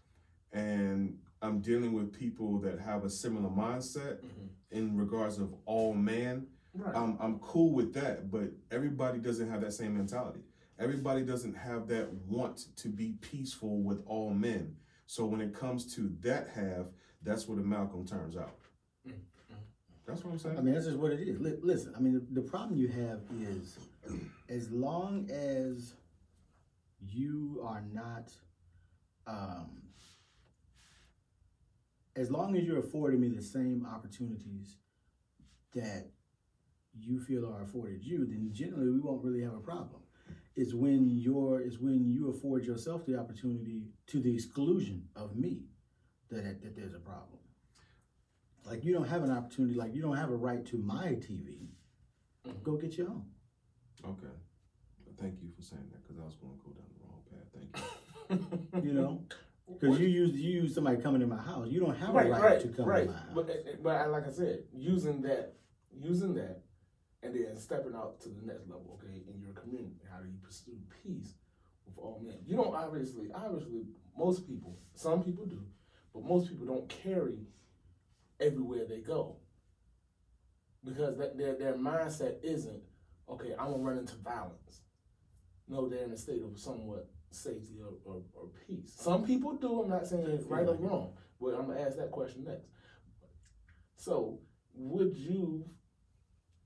and 0.52 1.18
I'm 1.40 1.60
dealing 1.60 1.92
with 1.92 2.12
people 2.12 2.58
that 2.60 2.78
have 2.80 3.04
a 3.04 3.10
similar 3.10 3.48
mindset 3.48 4.18
Mhm. 4.22 4.48
in 4.70 4.96
regards 4.96 5.38
of 5.38 5.54
all 5.66 5.94
man, 5.94 6.46
Right. 6.74 6.94
I'm 6.94 7.16
I'm 7.20 7.38
cool 7.40 7.72
with 7.72 7.94
that. 7.94 8.30
But 8.30 8.50
everybody 8.70 9.18
doesn't 9.18 9.48
have 9.50 9.62
that 9.62 9.72
same 9.72 9.96
mentality. 9.96 10.40
Everybody 10.78 11.24
doesn't 11.24 11.54
have 11.54 11.88
that 11.88 12.12
want 12.28 12.68
to 12.76 12.88
be 12.88 13.14
peaceful 13.20 13.82
with 13.82 14.02
all 14.06 14.30
men. 14.34 14.76
So 15.06 15.24
when 15.26 15.40
it 15.40 15.52
comes 15.54 15.92
to 15.96 16.08
that 16.20 16.50
half, 16.50 16.86
that's 17.22 17.48
where 17.48 17.56
the 17.56 17.64
Malcolm 17.64 18.04
turns 18.06 18.36
out. 18.36 18.54
That's 20.08 20.24
what 20.24 20.32
I'm 20.32 20.38
saying. 20.38 20.58
I 20.58 20.62
mean, 20.62 20.72
that's 20.72 20.86
just 20.86 20.96
what 20.96 21.12
it 21.12 21.20
is. 21.20 21.38
Li- 21.38 21.58
listen, 21.62 21.92
I 21.94 22.00
mean, 22.00 22.14
the, 22.14 22.40
the 22.40 22.48
problem 22.48 22.78
you 22.78 22.88
have 22.88 23.20
is 23.38 23.78
as 24.48 24.70
long 24.70 25.28
as 25.30 25.94
you 27.06 27.60
are 27.62 27.84
not, 27.92 28.32
um, 29.26 29.82
as 32.16 32.30
long 32.30 32.56
as 32.56 32.64
you're 32.64 32.78
affording 32.78 33.20
me 33.20 33.28
the 33.28 33.42
same 33.42 33.86
opportunities 33.86 34.78
that 35.74 36.08
you 36.98 37.20
feel 37.20 37.44
are 37.46 37.62
afforded 37.62 38.02
you, 38.02 38.26
then 38.26 38.48
generally 38.50 38.90
we 38.90 39.00
won't 39.00 39.22
really 39.22 39.42
have 39.42 39.54
a 39.54 39.60
problem. 39.60 40.00
It's 40.56 40.72
when 40.72 41.10
you're, 41.10 41.60
it's 41.60 41.78
when 41.78 42.08
you 42.08 42.30
afford 42.30 42.64
yourself 42.64 43.04
the 43.04 43.18
opportunity 43.18 43.82
to 44.06 44.20
the 44.20 44.34
exclusion 44.34 45.04
of 45.14 45.36
me 45.36 45.64
that, 46.30 46.62
that 46.62 46.74
there's 46.74 46.94
a 46.94 46.98
problem. 46.98 47.37
Like 48.68 48.84
you 48.84 48.92
don't 48.92 49.08
have 49.08 49.22
an 49.22 49.30
opportunity, 49.30 49.74
like 49.74 49.94
you 49.94 50.02
don't 50.02 50.16
have 50.16 50.30
a 50.30 50.36
right 50.36 50.64
to 50.66 50.76
my 50.78 51.14
TV. 51.14 51.68
Mhm. 52.46 52.62
Go 52.62 52.76
get 52.76 52.98
your 52.98 53.08
own. 53.08 53.24
Okay. 54.04 54.26
Thank 55.18 55.42
you 55.42 55.50
for 55.56 55.62
saying 55.62 55.88
that 55.90 56.02
because 56.02 56.20
I 56.20 56.24
was 56.24 56.36
going 56.36 56.56
to 56.56 56.64
go 56.64 56.70
down 56.72 56.86
the 56.94 57.04
wrong 57.04 57.22
path. 57.30 57.48
Thank 57.52 57.76
you. 57.76 58.82
You 58.88 58.92
know, 58.92 59.22
because 59.66 59.98
you 59.98 60.06
use 60.06 60.34
you 60.36 60.62
use 60.62 60.74
somebody 60.74 61.00
coming 61.00 61.22
in 61.22 61.28
my 61.28 61.40
house. 61.40 61.68
You 61.70 61.80
don't 61.80 61.96
have 61.96 62.14
right, 62.14 62.26
a 62.26 62.30
right, 62.30 62.42
right, 62.42 62.60
to 62.60 62.68
come 62.68 62.84
right. 62.84 63.04
in 63.04 63.08
my 63.08 63.14
house. 63.14 63.28
But 63.34 63.50
uh, 63.50 63.54
but 63.82 64.10
like 64.10 64.26
I 64.26 64.30
said, 64.30 64.64
using 64.72 65.22
that, 65.22 65.54
using 65.98 66.34
that, 66.34 66.60
and 67.22 67.34
then 67.34 67.56
stepping 67.56 67.94
out 67.94 68.20
to 68.20 68.28
the 68.28 68.46
next 68.46 68.68
level. 68.68 68.98
Okay, 69.02 69.22
in 69.32 69.40
your 69.40 69.54
community, 69.54 69.96
how 70.12 70.18
do 70.18 70.28
you 70.28 70.36
pursue 70.42 70.76
peace 71.02 71.32
with 71.86 71.96
all 71.96 72.20
men? 72.22 72.36
You 72.46 72.56
don't 72.56 72.74
obviously, 72.74 73.30
obviously, 73.34 73.86
most 74.16 74.46
people, 74.46 74.76
some 74.94 75.22
people 75.22 75.46
do, 75.46 75.64
but 76.12 76.22
most 76.22 76.48
people 76.50 76.66
don't 76.66 76.88
carry 76.88 77.38
everywhere 78.40 78.86
they 78.88 79.00
go 79.00 79.36
because 80.84 81.16
that 81.18 81.36
their 81.36 81.54
their 81.56 81.74
mindset 81.74 82.36
isn't 82.42 82.82
okay. 83.28 83.54
I'm 83.58 83.72
gonna 83.72 83.82
run 83.82 83.98
into 83.98 84.16
violence. 84.16 84.82
No, 85.68 85.88
they're 85.88 86.04
in 86.04 86.12
a 86.12 86.16
state 86.16 86.42
of 86.42 86.58
somewhat 86.58 87.10
safety 87.30 87.78
or, 87.80 87.92
or, 88.10 88.22
or 88.32 88.48
peace. 88.66 88.94
Some 88.96 89.26
people 89.26 89.54
do. 89.54 89.82
I'm 89.82 89.90
not 89.90 90.06
saying 90.06 90.26
it's 90.26 90.46
right 90.46 90.66
or 90.66 90.76
wrong. 90.76 91.12
But 91.40 91.54
I'm 91.54 91.66
gonna 91.66 91.80
ask 91.80 91.96
that 91.98 92.10
question 92.10 92.44
next. 92.44 92.66
So, 93.96 94.40
would 94.74 95.16
you, 95.16 95.64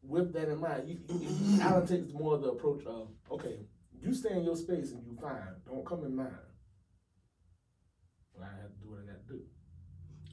with 0.02 0.32
that 0.34 0.48
in 0.48 0.60
mind, 0.60 0.88
you, 0.88 0.98
you, 1.08 1.60
Alan 1.62 1.86
takes 1.86 2.12
more 2.12 2.34
of 2.34 2.42
the 2.42 2.50
approach 2.50 2.84
of, 2.86 3.08
okay, 3.30 3.60
you 3.98 4.14
stay 4.14 4.32
in 4.32 4.44
your 4.44 4.56
space 4.56 4.92
and 4.92 5.04
you 5.04 5.16
fine. 5.20 5.40
Don't 5.66 5.84
come 5.86 6.04
in 6.04 6.14
mine. 6.14 6.28
Well, 8.34 8.48
I 8.48 8.62
have 8.62 8.72
to 8.72 8.80
do 8.82 8.90
what 8.90 9.00
I 9.02 9.06
got 9.06 9.26
to 9.26 9.32
do. 9.32 9.40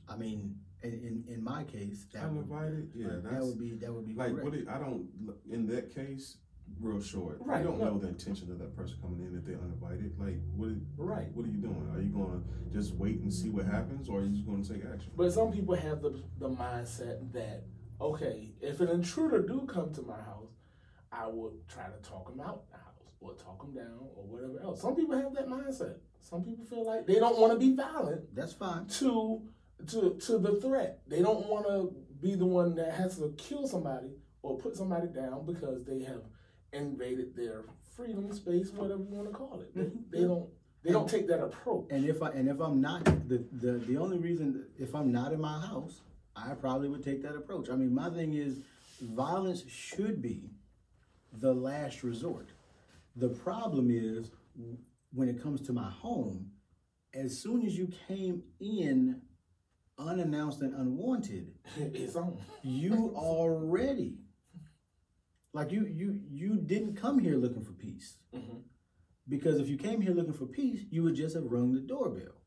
I 0.08 0.16
mean, 0.18 0.56
in, 0.84 0.94
in, 0.94 1.34
in 1.34 1.44
my 1.44 1.64
case, 1.66 2.06
that 2.14 2.24
would, 2.32 2.50
Uninvited? 2.50 2.92
Yeah, 2.96 3.08
that 3.24 3.42
would 3.42 3.60
be 3.60 3.72
that 3.74 3.92
would 3.94 4.08
be 4.08 4.14
like 4.14 4.32
correct. 4.32 4.46
what 4.46 4.54
it, 4.54 4.68
I 4.70 4.78
don't 4.80 5.08
in 5.52 5.68
that 5.68 5.94
case. 5.94 6.38
Real 6.80 7.02
short. 7.02 7.38
Right, 7.42 7.62
You 7.62 7.68
don't 7.68 7.80
no. 7.80 7.86
know 7.86 7.98
the 7.98 8.10
intention 8.10 8.52
of 8.52 8.60
that 8.60 8.76
person 8.78 8.96
coming 9.02 9.26
in 9.26 9.36
if 9.36 9.44
they're 9.44 9.58
uninvited. 9.58 10.14
Like, 10.20 10.38
what? 10.56 10.70
Right. 10.98 11.28
What 11.34 11.46
are 11.48 11.50
you 11.50 11.58
doing? 11.58 11.90
Are 11.96 12.00
you 12.00 12.10
gonna 12.10 12.42
just 12.72 12.94
wait 12.94 13.20
and 13.22 13.34
see 13.34 13.50
what 13.50 13.66
happens, 13.66 14.08
or 14.08 14.20
are 14.20 14.24
you 14.24 14.30
just 14.30 14.46
gonna 14.46 14.64
take 14.64 14.86
action? 14.86 15.12
But 15.18 15.32
some 15.34 15.52
people 15.52 15.74
have 15.76 16.02
the 16.04 16.22
the 16.38 16.48
mindset 16.50 17.32
that 17.34 17.64
okay, 18.00 18.54
if 18.62 18.80
an 18.82 18.88
intruder 18.90 19.42
do 19.42 19.62
come 19.68 19.92
to 19.96 20.02
my 20.04 20.14
house, 20.22 20.54
I 21.12 21.26
will 21.26 21.54
try 21.68 21.86
to 21.88 21.98
talk 22.08 22.30
them 22.30 22.40
out 22.40 22.70
the 22.70 22.78
house 22.78 23.14
or 23.20 23.34
talk 23.34 23.60
them 23.62 23.74
down 23.74 24.00
or 24.16 24.24
whatever 24.28 24.62
else. 24.62 24.80
Some 24.82 24.96
people 24.96 25.16
have 25.18 25.34
that 25.34 25.48
mindset. 25.50 25.96
Some 26.22 26.44
people 26.44 26.64
feel 26.66 26.86
like 26.86 27.08
they 27.08 27.16
don't 27.16 27.40
want 27.40 27.52
to 27.54 27.60
be 27.60 27.76
violent 27.76 28.34
That's 28.36 28.54
fine. 28.54 28.86
to 29.00 29.42
to 29.88 30.16
to 30.16 30.38
the 30.38 30.60
threat. 30.62 31.02
They 31.08 31.22
don't 31.22 31.48
want 31.48 31.66
to 31.68 31.94
be 32.22 32.36
the 32.36 32.46
one 32.46 32.76
that 32.76 32.94
has 32.94 33.18
to 33.18 33.34
kill 33.38 33.68
somebody 33.68 34.10
or 34.42 34.58
put 34.58 34.76
somebody 34.76 35.08
down 35.08 35.46
because 35.46 35.84
they 35.86 36.04
have 36.04 36.22
invaded 36.74 37.36
their 37.36 37.64
freedom 37.96 38.32
space, 38.34 38.72
whatever 38.72 39.04
you 39.04 39.16
want 39.16 39.28
to 39.28 39.34
call 39.34 39.60
it. 39.62 39.74
They, 39.76 39.82
Mhm. 39.84 40.12
they 40.12 40.22
don't 40.22 40.50
they 40.84 40.92
don't 40.92 41.10
take 41.10 41.28
that 41.28 41.42
approach. 41.44 41.88
And 41.92 42.06
if 42.06 42.22
I 42.22 42.30
and 42.32 42.48
if 42.48 42.60
I'm 42.60 42.80
not 42.82 43.06
the 43.28 43.46
the 43.52 43.74
the 43.80 43.98
only 43.98 44.18
reason 44.18 44.66
if 44.78 44.94
I'm 44.96 45.12
not 45.12 45.34
in 45.34 45.42
my 45.42 45.60
house, 45.66 46.02
I 46.36 46.54
probably 46.56 46.90
would 46.90 47.04
take 47.04 47.22
that 47.24 47.36
approach. 47.36 47.70
I 47.70 47.76
mean, 47.76 47.94
my 47.94 48.10
thing 48.10 48.34
is, 48.34 48.62
violence 49.02 49.64
should 49.68 50.22
be 50.22 50.50
the 51.34 51.54
last 51.54 52.04
resort. 52.04 52.50
The 53.16 53.30
problem 53.30 53.90
is 53.92 54.32
when 55.14 55.28
it 55.28 55.42
comes 55.42 55.62
to 55.62 55.74
my 55.74 55.90
home, 55.90 56.52
as 57.14 57.38
soon 57.42 57.66
as 57.66 57.78
you 57.78 57.88
came 58.08 58.44
in 58.60 59.22
unannounced 60.00 60.62
and 60.62 60.74
unwanted, 60.74 61.54
it's 61.78 62.16
on. 62.16 62.38
you 62.64 63.12
already 63.16 64.18
like 65.54 65.72
you 65.72 65.86
you 65.86 66.22
you 66.30 66.58
didn't 66.58 66.96
come 66.96 67.20
here 67.20 67.36
looking 67.36 67.64
for 67.64 67.74
peace. 67.74 68.18
Mhm. 68.34 68.62
Because 69.28 69.60
if 69.60 69.68
you 69.68 69.78
came 69.78 70.02
here 70.02 70.14
looking 70.14 70.34
for 70.34 70.46
peace, 70.46 70.82
you 70.90 71.04
would 71.04 71.16
just 71.16 71.36
have 71.36 71.46
rung 71.46 71.74
the 71.74 71.80
doorbell. 71.80 72.42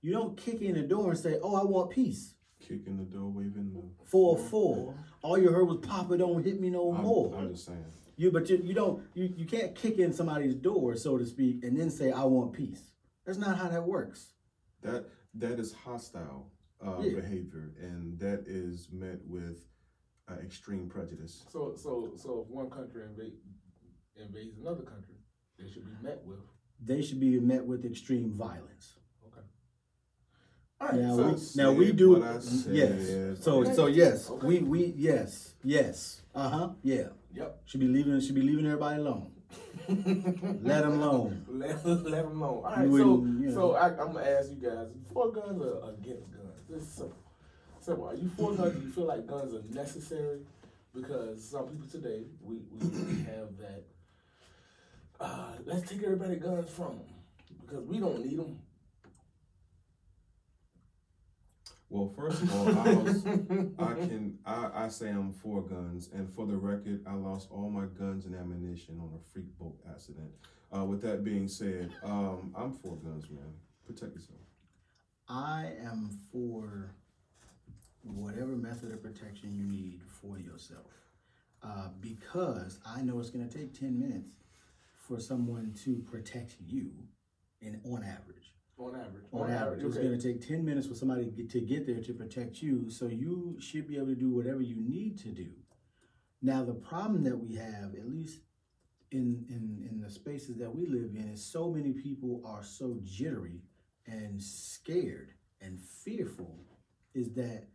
You 0.00 0.12
don't 0.12 0.36
kick 0.36 0.62
in 0.62 0.74
the 0.74 0.82
door 0.82 1.10
and 1.10 1.18
say, 1.18 1.38
"Oh, 1.42 1.54
I 1.54 1.64
want 1.64 1.90
peace." 1.90 2.34
Kicking 2.60 2.96
the 2.96 3.04
door, 3.04 3.28
waving 3.30 3.72
the. 3.72 4.04
Four 4.04 4.38
four. 4.38 4.94
All 5.22 5.38
you 5.38 5.50
heard 5.50 5.66
was 5.68 5.78
"Papa, 5.78 6.16
don't 6.16 6.42
hit 6.42 6.60
me 6.60 6.70
no 6.70 6.92
I'm, 6.92 7.02
more." 7.02 7.34
I'm 7.36 7.50
just 7.50 7.66
saying. 7.66 7.84
You 8.16 8.30
but 8.30 8.48
you, 8.48 8.58
you 8.58 8.74
don't 8.74 9.02
you, 9.14 9.32
you 9.36 9.46
can't 9.46 9.74
kick 9.74 9.98
in 9.98 10.12
somebody's 10.12 10.54
door, 10.54 10.96
so 10.96 11.18
to 11.18 11.26
speak, 11.26 11.64
and 11.64 11.78
then 11.78 11.90
say, 11.90 12.12
"I 12.12 12.24
want 12.24 12.52
peace." 12.52 12.92
That's 13.24 13.38
not 13.38 13.56
how 13.56 13.68
that 13.68 13.84
works. 13.86 14.32
That 14.82 15.06
that 15.34 15.58
is 15.58 15.72
hostile 15.72 16.51
uh, 16.84 17.00
Yeah. 17.02 17.14
behavior, 17.20 17.72
and 17.80 18.18
that 18.18 18.44
is 18.46 18.88
met 18.92 19.20
with 19.26 19.58
uh, 20.28 20.34
extreme 20.34 20.88
prejudice. 20.88 21.44
So 21.50 21.74
so 21.76 22.12
so 22.16 22.42
if 22.42 22.48
one 22.48 22.70
country 22.70 23.04
invade, 23.04 23.34
invades 24.16 24.58
another 24.58 24.82
country, 24.82 25.16
they 25.58 25.68
should 25.70 25.84
be 25.84 25.96
met 26.02 26.24
with. 26.24 26.38
They 26.84 27.02
should 27.02 27.20
be 27.20 27.38
met 27.40 27.64
with 27.64 27.84
extreme 27.84 28.30
violence. 28.32 28.98
Okay. 29.26 29.46
All 30.80 30.88
right. 30.88 31.00
Now 31.00 31.16
so, 31.16 31.28
we 31.28 31.38
said 31.38 31.62
now 31.62 31.72
we 31.72 31.92
do 31.92 32.10
what 32.18 32.42
yes. 32.70 33.38
So 33.40 33.60
Okay. 33.60 33.74
so 33.74 33.86
yes, 33.86 34.30
Okay. 34.30 34.46
we 34.46 34.58
we 34.60 34.84
yes 34.96 35.54
yes 35.62 36.22
uh 36.34 36.48
huh 36.48 36.68
yeah 36.82 37.08
yep. 37.34 37.60
should 37.66 37.80
be 37.80 37.86
leaving 37.88 38.18
should 38.20 38.34
be 38.34 38.42
leaving 38.42 38.66
everybody 38.66 38.98
alone. 39.00 39.30
Let 39.88 40.82
them 40.82 41.00
alone. 41.00 41.44
Let, 41.48 41.84
let 41.86 42.24
them 42.24 42.40
alone. 42.42 42.64
All 42.64 42.70
right, 42.70 42.84
You 42.88 42.98
so 42.98 43.04
you 43.24 43.48
know. 43.48 43.54
so 43.54 43.72
I, 43.74 43.88
I'm 43.88 44.12
gonna 44.12 44.22
ask 44.24 44.48
you 44.50 44.56
guys: 44.56 44.88
for 45.12 45.30
guns 45.30 45.60
or 45.60 45.90
against 45.92 46.30
guns? 46.32 46.41
This 46.72 46.84
is 46.84 46.88
simple. 46.88 47.16
Simple. 47.80 48.08
Are 48.08 48.14
you 48.14 48.30
for 48.30 48.54
guns? 48.54 48.74
Do 48.74 48.86
you 48.86 48.90
feel 48.92 49.04
like 49.04 49.26
guns 49.26 49.52
are 49.52 49.62
necessary? 49.74 50.40
Because 50.94 51.46
some 51.50 51.68
people 51.68 51.86
today 51.86 52.22
we 52.40 52.60
we 52.80 53.24
have 53.24 53.58
that. 53.58 53.84
Uh, 55.20 55.52
let's 55.66 55.86
take 55.88 56.02
everybody 56.02 56.36
guns 56.36 56.70
from 56.70 56.96
them 56.96 57.06
because 57.60 57.84
we 57.84 57.98
don't 57.98 58.24
need 58.24 58.38
them. 58.38 58.58
Well, 61.90 62.10
first 62.16 62.42
of 62.42 62.54
all, 62.54 62.68
I, 62.68 62.94
was, 62.94 63.26
I 63.78 64.06
can 64.06 64.38
I, 64.46 64.70
I 64.84 64.88
say 64.88 65.10
I'm 65.10 65.34
for 65.34 65.60
guns, 65.60 66.08
and 66.14 66.34
for 66.34 66.46
the 66.46 66.56
record, 66.56 67.02
I 67.06 67.12
lost 67.12 67.48
all 67.50 67.68
my 67.68 67.84
guns 67.84 68.24
and 68.24 68.34
ammunition 68.34 68.98
on 68.98 69.10
a 69.14 69.30
freak 69.30 69.58
boat 69.58 69.76
accident. 69.90 70.30
Uh, 70.74 70.86
with 70.86 71.02
that 71.02 71.22
being 71.22 71.48
said, 71.48 71.90
um, 72.02 72.54
I'm 72.56 72.72
for 72.72 72.96
guns, 72.96 73.28
man. 73.28 73.52
Protect 73.86 74.14
yourself. 74.14 74.38
I 75.28 75.72
am 75.84 76.10
for 76.30 76.94
whatever 78.02 78.56
method 78.56 78.92
of 78.92 79.02
protection 79.02 79.54
you 79.54 79.64
need 79.64 80.00
for 80.06 80.38
yourself. 80.38 80.90
Uh, 81.62 81.88
because 82.00 82.80
I 82.84 83.02
know 83.02 83.20
it's 83.20 83.30
going 83.30 83.48
to 83.48 83.58
take 83.58 83.78
10 83.78 83.98
minutes 83.98 84.30
for 84.96 85.20
someone 85.20 85.74
to 85.84 85.96
protect 86.10 86.56
you 86.66 86.90
in, 87.60 87.80
on 87.84 88.02
average. 88.02 88.54
On 88.78 88.96
average. 88.96 89.24
On 89.32 89.48
average, 89.48 89.84
it's 89.84 89.96
okay. 89.96 90.08
going 90.08 90.18
to 90.18 90.32
take 90.32 90.46
10 90.46 90.64
minutes 90.64 90.88
for 90.88 90.94
somebody 90.94 91.24
to 91.24 91.30
get, 91.30 91.50
to 91.50 91.60
get 91.60 91.86
there 91.86 92.02
to 92.02 92.12
protect 92.12 92.62
you. 92.62 92.90
So 92.90 93.06
you 93.06 93.56
should 93.60 93.86
be 93.86 93.96
able 93.96 94.08
to 94.08 94.14
do 94.16 94.30
whatever 94.30 94.60
you 94.60 94.76
need 94.76 95.18
to 95.20 95.28
do. 95.28 95.50
Now, 96.40 96.64
the 96.64 96.74
problem 96.74 97.22
that 97.24 97.36
we 97.36 97.54
have, 97.54 97.94
at 97.94 98.08
least 98.08 98.40
in, 99.12 99.44
in, 99.48 99.86
in 99.88 100.00
the 100.00 100.10
spaces 100.10 100.56
that 100.56 100.74
we 100.74 100.86
live 100.86 101.14
in, 101.14 101.30
is 101.32 101.44
so 101.44 101.70
many 101.70 101.92
people 101.92 102.42
are 102.44 102.64
so 102.64 102.98
jittery 103.04 103.60
and 104.06 104.42
scared 104.42 105.30
and 105.60 105.80
fearful 105.80 106.64
is 107.14 107.32
that 107.34 107.68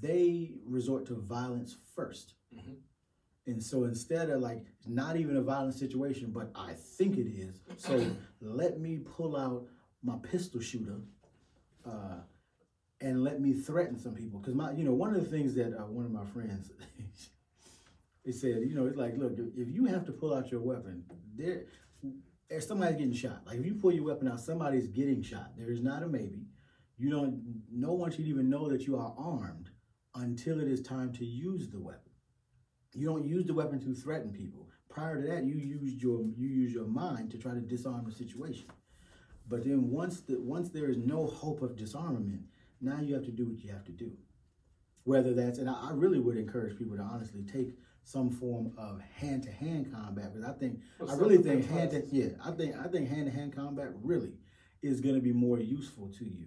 they 0.00 0.52
resort 0.64 1.06
to 1.06 1.14
violence 1.14 1.76
1st 1.96 2.34
Mhm. 2.54 2.76
And 3.46 3.62
so 3.62 3.84
instead 3.84 4.30
of 4.30 4.40
like 4.40 4.64
not 4.86 5.16
even 5.16 5.36
a 5.36 5.42
violent 5.42 5.74
situation, 5.74 6.30
but 6.32 6.50
I 6.54 6.72
think 6.74 7.16
it 7.16 7.28
is, 7.28 7.60
so 7.76 8.04
let 8.40 8.80
me 8.80 8.98
pull 8.98 9.36
out 9.36 9.68
my 10.02 10.16
pistol 10.18 10.60
shooter 10.60 11.00
uh, 11.84 12.20
and 13.00 13.22
let 13.22 13.40
me 13.40 13.52
threaten 13.52 13.98
some 13.98 14.14
people. 14.14 14.40
Because 14.40 14.54
my, 14.54 14.72
you 14.72 14.84
know, 14.84 14.92
one 14.94 15.14
of 15.14 15.22
the 15.22 15.30
things 15.30 15.54
that 15.54 15.74
uh, 15.78 15.86
one 15.86 16.04
of 16.04 16.10
my 16.10 16.24
friends, 16.24 16.72
he 18.24 18.32
said, 18.32 18.62
you 18.66 18.74
know, 18.74 18.86
it's 18.86 18.96
like, 18.96 19.16
look, 19.16 19.34
if 19.56 19.68
you 19.68 19.84
have 19.86 20.04
to 20.06 20.12
pull 20.12 20.34
out 20.34 20.50
your 20.50 20.60
weapon, 20.60 21.04
there, 21.36 21.64
if 22.48 22.64
somebody's 22.64 22.96
getting 22.96 23.12
shot. 23.12 23.42
Like 23.46 23.58
if 23.58 23.66
you 23.66 23.74
pull 23.74 23.92
your 23.92 24.04
weapon 24.04 24.28
out, 24.28 24.40
somebody's 24.40 24.86
getting 24.86 25.22
shot. 25.22 25.52
There 25.56 25.70
is 25.70 25.82
not 25.82 26.02
a 26.02 26.08
maybe. 26.08 26.46
You 26.98 27.10
don't. 27.10 27.42
No 27.70 27.92
one 27.92 28.10
should 28.10 28.26
even 28.26 28.48
know 28.48 28.68
that 28.68 28.86
you 28.86 28.96
are 28.96 29.14
armed 29.18 29.70
until 30.14 30.60
it 30.60 30.68
is 30.68 30.80
time 30.80 31.12
to 31.14 31.24
use 31.24 31.68
the 31.68 31.80
weapon. 31.80 32.12
You 32.94 33.06
don't 33.06 33.26
use 33.26 33.44
the 33.44 33.54
weapon 33.54 33.80
to 33.80 33.94
threaten 33.94 34.32
people. 34.32 34.68
Prior 34.88 35.20
to 35.20 35.28
that, 35.28 35.44
you 35.44 35.56
used 35.56 36.00
your 36.02 36.22
you 36.36 36.48
use 36.48 36.72
your 36.72 36.86
mind 36.86 37.30
to 37.32 37.38
try 37.38 37.52
to 37.52 37.60
disarm 37.60 38.04
the 38.06 38.12
situation. 38.12 38.68
But 39.48 39.64
then 39.64 39.90
once 39.90 40.20
the 40.20 40.40
once 40.40 40.70
there 40.70 40.88
is 40.88 40.96
no 40.96 41.26
hope 41.26 41.62
of 41.62 41.76
disarmament, 41.76 42.42
now 42.80 43.00
you 43.00 43.14
have 43.14 43.24
to 43.24 43.30
do 43.32 43.46
what 43.46 43.62
you 43.62 43.70
have 43.72 43.84
to 43.84 43.92
do. 43.92 44.12
Whether 45.04 45.34
that's 45.34 45.58
and 45.58 45.68
I, 45.68 45.90
I 45.90 45.92
really 45.92 46.18
would 46.18 46.36
encourage 46.36 46.78
people 46.78 46.96
to 46.96 47.02
honestly 47.02 47.42
take 47.42 47.76
some 48.06 48.30
form 48.30 48.70
of 48.78 49.00
hand 49.16 49.42
to 49.42 49.50
hand 49.50 49.92
combat 49.92 50.32
because 50.32 50.48
I 50.48 50.52
think 50.52 50.78
Well, 51.00 51.10
I 51.10 51.14
really 51.16 51.38
think 51.38 51.68
hand 51.68 51.90
to 51.90 52.04
yeah 52.12 52.28
I 52.44 52.52
think 52.52 52.76
I 52.76 52.86
think 52.86 53.08
hand 53.08 53.26
to 53.26 53.32
hand 53.32 53.52
combat 53.54 53.88
really 54.00 54.32
is 54.80 55.00
going 55.00 55.16
to 55.16 55.20
be 55.20 55.32
more 55.32 55.58
useful 55.58 56.08
to 56.18 56.24
you 56.24 56.46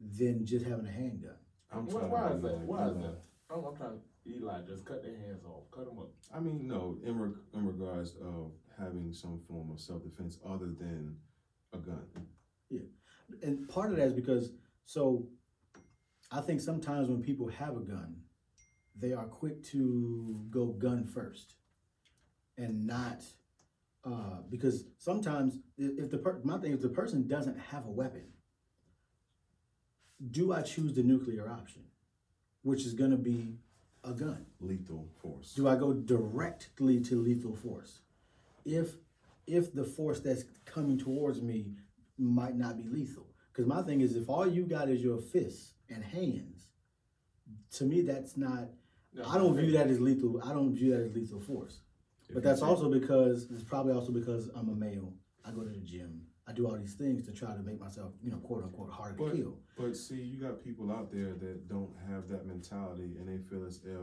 than 0.00 0.46
just 0.46 0.64
having 0.64 0.86
a 0.86 0.90
handgun. 0.90 1.34
I'm 1.72 1.86
Why, 1.86 2.00
trying 2.00 2.10
why 2.12 2.28
to 2.28 2.34
is 2.36 2.42
that? 2.42 2.58
Why 2.60 2.84
is 2.86 2.92
Eli. 2.92 3.02
that? 3.02 3.22
I'm, 3.50 3.64
I'm 3.64 3.76
trying. 3.76 4.00
Eli, 4.28 4.60
just 4.66 4.84
cut 4.84 5.02
their 5.02 5.16
hands 5.16 5.44
off. 5.44 5.64
Cut 5.72 5.86
them 5.86 5.98
up. 5.98 6.10
I 6.32 6.38
mean, 6.38 6.68
no, 6.68 6.98
in 7.04 7.18
reg- 7.18 7.38
in 7.52 7.66
regards 7.66 8.14
of 8.22 8.52
having 8.78 9.12
some 9.12 9.40
form 9.48 9.70
of 9.72 9.80
self 9.80 10.04
defense 10.04 10.38
other 10.46 10.66
than 10.78 11.16
a 11.72 11.78
gun. 11.78 12.06
Yeah, 12.70 12.80
and 13.42 13.68
part 13.68 13.90
of 13.90 13.96
that 13.96 14.06
is 14.06 14.12
because 14.12 14.52
so 14.84 15.26
I 16.30 16.40
think 16.42 16.60
sometimes 16.60 17.08
when 17.08 17.22
people 17.22 17.48
have 17.48 17.76
a 17.76 17.80
gun, 17.80 18.16
they 18.98 19.12
are 19.12 19.26
quick 19.26 19.62
to 19.64 20.44
go 20.50 20.66
gun 20.66 21.04
first, 21.06 21.54
and 22.56 22.86
not 22.86 23.22
uh, 24.06 24.40
because 24.48 24.84
sometimes 24.98 25.58
if 25.76 26.10
the 26.10 26.18
per- 26.18 26.40
my 26.44 26.58
thing 26.58 26.72
is 26.72 26.80
the 26.80 26.88
person 26.88 27.26
doesn't 27.26 27.58
have 27.58 27.86
a 27.86 27.90
weapon, 27.90 28.24
do 30.30 30.52
I 30.52 30.62
choose 30.62 30.94
the 30.94 31.02
nuclear 31.02 31.48
option, 31.50 31.82
which 32.62 32.82
is 32.86 32.94
going 32.94 33.10
to 33.10 33.16
be 33.16 33.56
a 34.04 34.12
gun? 34.12 34.46
Lethal 34.60 35.08
force. 35.20 35.54
do 35.54 35.68
I 35.68 35.74
go 35.74 35.92
directly 35.92 37.00
to 37.00 37.20
lethal 37.20 37.56
force? 37.56 38.00
If 38.64 38.94
if 39.46 39.74
the 39.74 39.84
force 39.84 40.20
that's 40.20 40.44
coming 40.64 40.98
towards 40.98 41.42
me 41.42 41.72
might 42.18 42.56
not 42.56 42.76
be 42.76 42.84
lethal, 42.84 43.26
because 43.52 43.66
my 43.66 43.82
thing 43.82 44.00
is, 44.00 44.14
if 44.16 44.28
all 44.28 44.46
you 44.46 44.64
got 44.64 44.88
is 44.88 45.02
your 45.02 45.18
fists 45.18 45.72
and 45.88 46.04
hands, 46.04 46.68
to 47.72 47.84
me 47.84 48.02
that's 48.02 48.36
not. 48.36 48.68
I 49.24 49.38
don't 49.38 49.56
view 49.56 49.70
that 49.72 49.88
as 49.88 50.00
lethal. 50.00 50.40
I 50.44 50.52
don't 50.52 50.72
view 50.74 50.90
that 50.92 51.00
as 51.02 51.14
lethal 51.14 51.40
force. 51.40 51.80
But 52.32 52.42
that's 52.42 52.62
also 52.62 52.90
because 52.90 53.46
it's 53.50 53.62
probably 53.62 53.92
also 53.92 54.10
because 54.12 54.48
I'm 54.54 54.68
a 54.68 54.74
male. 54.74 55.12
I 55.44 55.52
go 55.52 55.62
to 55.62 55.70
the 55.70 55.78
gym. 55.80 56.22
I 56.48 56.52
do 56.52 56.66
all 56.66 56.76
these 56.76 56.94
things 56.94 57.24
to 57.26 57.32
try 57.32 57.54
to 57.54 57.62
make 57.62 57.80
myself, 57.80 58.12
you 58.22 58.30
know, 58.30 58.36
quote 58.38 58.62
unquote, 58.64 58.90
harder 58.90 59.16
to 59.16 59.24
But- 59.24 59.34
kill. 59.36 59.58
But 59.76 59.96
see, 59.96 60.20
you 60.22 60.40
got 60.40 60.62
people 60.62 60.90
out 60.92 61.10
there 61.12 61.34
that 61.34 61.68
don't 61.68 61.92
have 62.08 62.28
that 62.28 62.46
mentality, 62.46 63.16
and 63.18 63.28
they 63.28 63.38
feel 63.38 63.64
as 63.64 63.80
if 63.84 64.00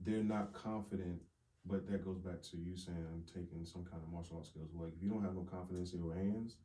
they're 0.00 0.22
not 0.24 0.52
confident. 0.52 1.20
But 1.66 1.86
that 1.90 2.02
goes 2.04 2.18
back 2.18 2.40
to 2.42 2.56
you 2.56 2.76
saying 2.76 2.96
I'm 3.12 3.24
taking 3.24 3.64
some 3.66 3.84
kind 3.84 4.02
of 4.02 4.10
martial 4.10 4.36
arts 4.38 4.48
skills. 4.48 4.70
Like 4.74 4.92
if 4.96 5.02
you 5.02 5.10
don't 5.10 5.22
have 5.22 5.34
no 5.34 5.42
confidence 5.42 5.92
in 5.92 6.02
your 6.02 6.14
hands, 6.14 6.56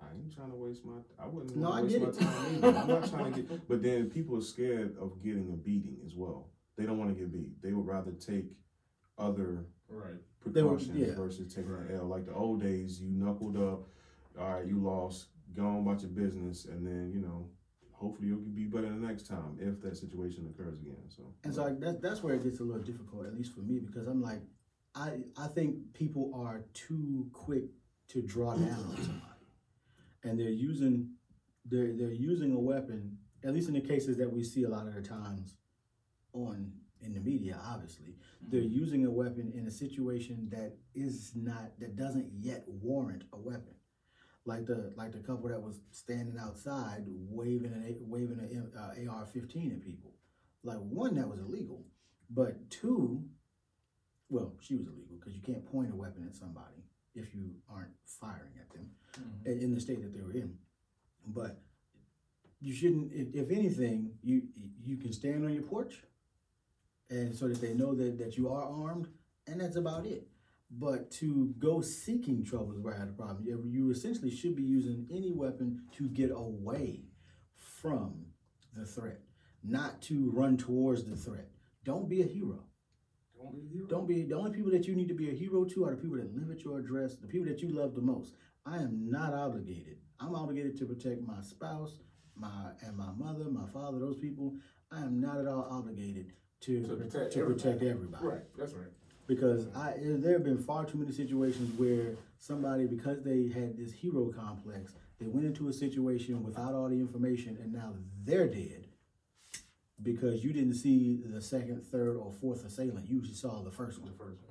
I 0.00 0.06
ain't 0.14 0.34
trying 0.34 0.50
to 0.50 0.56
waste 0.56 0.84
my. 0.84 0.94
I 1.18 1.26
wouldn't 1.26 1.56
No, 1.56 1.82
waste 1.82 2.00
my 2.00 2.10
time 2.10 2.54
either. 2.56 2.68
I'm 2.78 2.88
not 2.88 3.08
trying 3.10 3.32
to 3.34 3.42
get. 3.42 3.68
But 3.68 3.82
then 3.82 4.08
people 4.10 4.36
are 4.38 4.42
scared 4.42 4.96
of 4.98 5.22
getting 5.22 5.50
a 5.52 5.56
beating 5.56 5.98
as 6.06 6.14
well. 6.14 6.48
They 6.76 6.84
don't 6.86 6.98
want 6.98 7.14
to 7.14 7.20
get 7.20 7.32
beat. 7.32 7.60
They 7.62 7.72
would 7.72 7.86
rather 7.86 8.12
take 8.12 8.46
other 9.18 9.66
Right. 9.88 10.14
They 10.46 10.62
would- 10.62 10.78
precautions 10.78 10.96
yeah. 10.98 11.14
versus 11.14 11.52
taking 11.52 11.70
Right. 11.70 11.90
an 11.90 11.96
L. 11.96 12.06
Like 12.06 12.24
the 12.26 12.34
old 12.34 12.60
days, 12.62 13.00
you 13.00 13.10
knuckled 13.10 13.56
up. 13.56 13.88
All 14.38 14.48
right, 14.54 14.66
you 14.66 14.78
lost. 14.80 15.28
Go 15.54 15.66
on 15.66 15.80
about 15.82 16.00
your 16.00 16.10
business, 16.10 16.64
and 16.64 16.86
then 16.86 17.12
you 17.12 17.20
know, 17.20 17.50
hopefully 17.90 18.28
you'll 18.28 18.38
be 18.40 18.64
better 18.64 18.88
the 18.88 18.96
next 18.96 19.26
time 19.26 19.58
if 19.60 19.80
that 19.82 19.96
situation 19.98 20.46
occurs 20.48 20.80
again. 20.80 20.96
So 21.08 21.34
And 21.44 21.54
so 21.54 21.64
I, 21.66 21.72
that, 21.74 22.00
that's 22.00 22.22
where 22.22 22.34
it 22.34 22.42
gets 22.42 22.60
a 22.60 22.64
little 22.64 22.82
difficult, 22.82 23.26
at 23.26 23.34
least 23.34 23.52
for 23.52 23.60
me, 23.60 23.78
because 23.78 24.06
I'm 24.08 24.22
like, 24.22 24.40
I 24.94 25.22
I 25.36 25.48
think 25.48 25.92
people 25.92 26.32
are 26.34 26.64
too 26.72 27.28
quick 27.32 27.66
to 28.08 28.22
draw 28.22 28.56
down 28.56 28.70
on 28.86 28.96
somebody, 28.96 29.46
and 30.24 30.38
they're 30.40 30.48
using 30.50 31.14
they're 31.66 31.92
they're 31.94 32.12
using 32.12 32.54
a 32.54 32.58
weapon. 32.60 33.18
At 33.44 33.52
least 33.52 33.68
in 33.68 33.74
the 33.74 33.80
cases 33.82 34.16
that 34.16 34.32
we 34.32 34.42
see 34.42 34.62
a 34.62 34.68
lot 34.70 34.86
of 34.86 34.94
the 34.94 35.02
times 35.02 35.56
on 36.32 36.72
in 37.00 37.14
the 37.14 37.20
media, 37.20 37.58
obviously, 37.66 38.14
they're 38.48 38.60
using 38.60 39.04
a 39.06 39.10
weapon 39.10 39.52
in 39.56 39.66
a 39.66 39.70
situation 39.70 40.48
that 40.52 40.76
is 40.94 41.32
not 41.34 41.78
that 41.80 41.96
doesn't 41.96 42.30
yet 42.38 42.64
warrant 42.66 43.24
a 43.32 43.36
weapon. 43.38 43.74
Like 44.44 44.66
the 44.66 44.92
like 44.96 45.12
the 45.12 45.18
couple 45.18 45.48
that 45.48 45.60
was 45.62 45.80
standing 45.90 46.36
outside 46.38 47.04
waving 47.06 47.72
an 47.72 47.84
A- 47.88 48.04
waving 48.04 48.38
an 48.38 48.70
uh, 48.76 49.10
AR-15 49.10 49.72
at 49.72 49.82
people. 49.84 50.12
Like 50.64 50.78
one 50.78 51.14
that 51.16 51.28
was 51.28 51.40
illegal, 51.40 51.84
but 52.30 52.70
two, 52.70 53.24
well, 54.28 54.54
she 54.60 54.74
was 54.76 54.86
illegal 54.86 55.16
because 55.18 55.34
you 55.34 55.42
can't 55.42 55.64
point 55.70 55.92
a 55.92 55.96
weapon 55.96 56.24
at 56.28 56.34
somebody 56.36 56.84
if 57.14 57.34
you 57.34 57.50
aren't 57.68 57.92
firing 58.06 58.52
at 58.60 58.70
them 58.70 58.90
Mhm. 59.18 59.46
in 59.46 59.58
in 59.60 59.74
the 59.74 59.80
state 59.80 60.00
that 60.02 60.12
they 60.14 60.22
were 60.22 60.32
in. 60.32 60.56
But 61.26 61.60
you 62.60 62.72
shouldn't. 62.72 63.12
If, 63.12 63.34
if 63.34 63.50
anything, 63.50 64.12
you 64.22 64.42
you 64.84 64.96
can 64.96 65.12
stand 65.12 65.44
on 65.44 65.52
your 65.52 65.62
porch, 65.64 66.02
and 67.12 67.34
so 67.34 67.46
that 67.46 67.60
they 67.60 67.74
know 67.74 67.94
that 67.94 68.18
that 68.18 68.36
you 68.36 68.48
are 68.48 68.64
armed, 68.64 69.06
and 69.46 69.60
that's 69.60 69.76
about 69.76 70.06
it. 70.06 70.26
But 70.70 71.10
to 71.12 71.54
go 71.58 71.82
seeking 71.82 72.42
trouble 72.42 72.72
is 72.72 72.80
where 72.80 72.94
I 72.94 72.98
had 72.98 73.08
a 73.08 73.12
problem. 73.12 73.44
You, 73.44 73.62
you 73.66 73.90
essentially 73.90 74.30
should 74.30 74.56
be 74.56 74.62
using 74.62 75.06
any 75.12 75.30
weapon 75.30 75.82
to 75.98 76.08
get 76.08 76.30
away 76.30 77.02
from 77.58 78.24
the 78.74 78.86
threat, 78.86 79.20
not 79.62 80.00
to 80.02 80.30
run 80.30 80.56
towards 80.56 81.04
the 81.04 81.14
threat. 81.14 81.50
Don't 81.84 82.08
be 82.08 82.22
a 82.22 82.26
hero. 82.26 82.64
Don't 83.36 83.54
be 83.54 83.66
a 83.66 83.70
hero. 83.70 83.86
Don't 83.86 84.08
be 84.08 84.22
the 84.22 84.34
only 84.34 84.52
people 84.52 84.70
that 84.70 84.86
you 84.86 84.94
need 84.94 85.08
to 85.08 85.14
be 85.14 85.28
a 85.28 85.34
hero 85.34 85.64
to 85.64 85.84
are 85.84 85.90
the 85.90 85.96
people 85.98 86.16
that 86.16 86.34
live 86.34 86.50
at 86.50 86.64
your 86.64 86.78
address, 86.78 87.16
the 87.16 87.26
people 87.26 87.46
that 87.48 87.60
you 87.60 87.68
love 87.68 87.94
the 87.94 88.00
most. 88.00 88.32
I 88.64 88.76
am 88.76 89.10
not 89.10 89.34
obligated. 89.34 89.98
I'm 90.20 90.34
obligated 90.34 90.78
to 90.78 90.86
protect 90.86 91.20
my 91.20 91.42
spouse, 91.42 91.98
my 92.34 92.70
and 92.86 92.96
my 92.96 93.12
mother, 93.12 93.44
my 93.50 93.68
father, 93.68 93.98
those 93.98 94.16
people. 94.16 94.54
I 94.90 95.00
am 95.02 95.20
not 95.20 95.38
at 95.38 95.46
all 95.46 95.68
obligated 95.70 96.32
to 96.62 96.82
To 96.82 96.96
protect 96.96 97.32
to 97.32 97.44
protect 97.44 97.82
everybody. 97.82 97.90
everybody. 97.90 98.26
Right, 98.26 98.42
that's 98.58 98.72
right. 98.72 98.88
Because 99.26 99.66
I 99.74 99.94
there 99.98 100.32
have 100.32 100.44
been 100.44 100.58
far 100.58 100.84
too 100.84 100.98
many 100.98 101.12
situations 101.12 101.78
where 101.78 102.14
somebody 102.38 102.86
because 102.86 103.22
they 103.22 103.48
had 103.48 103.76
this 103.76 103.92
hero 103.92 104.32
complex, 104.32 104.94
they 105.20 105.26
went 105.26 105.46
into 105.46 105.68
a 105.68 105.72
situation 105.72 106.42
without 106.42 106.74
all 106.74 106.88
the 106.88 106.98
information 106.98 107.56
and 107.62 107.72
now 107.72 107.94
they're 108.24 108.48
dead 108.48 108.88
because 110.02 110.42
you 110.42 110.52
didn't 110.52 110.74
see 110.74 111.20
the 111.24 111.40
second, 111.40 111.82
third, 111.82 112.16
or 112.16 112.32
fourth 112.32 112.64
assailant. 112.64 113.08
You 113.08 113.20
just 113.20 113.40
saw 113.40 113.62
the 113.62 113.70
first 113.70 114.00
one. 114.00 114.10
The 114.10 114.16
first 114.16 114.40
one. 114.42 114.48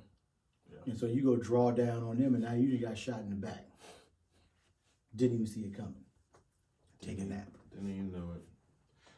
And 0.86 0.98
so 0.98 1.06
you 1.06 1.22
go 1.24 1.36
draw 1.36 1.72
down 1.72 2.02
on 2.04 2.18
them, 2.18 2.34
and 2.34 2.44
now 2.44 2.54
you 2.54 2.70
just 2.72 2.82
got 2.82 2.98
shot 2.98 3.20
in 3.20 3.30
the 3.30 3.36
back. 3.36 3.68
Didn't 5.16 5.36
even 5.36 5.48
see 5.48 5.62
it 5.62 5.76
coming. 5.78 6.06
Take 7.02 7.20
a 7.20 7.26
nap. 7.26 7.50
Didn't 7.72 7.90
even 7.92 8.12
know 8.12 8.32
it. 8.36 8.44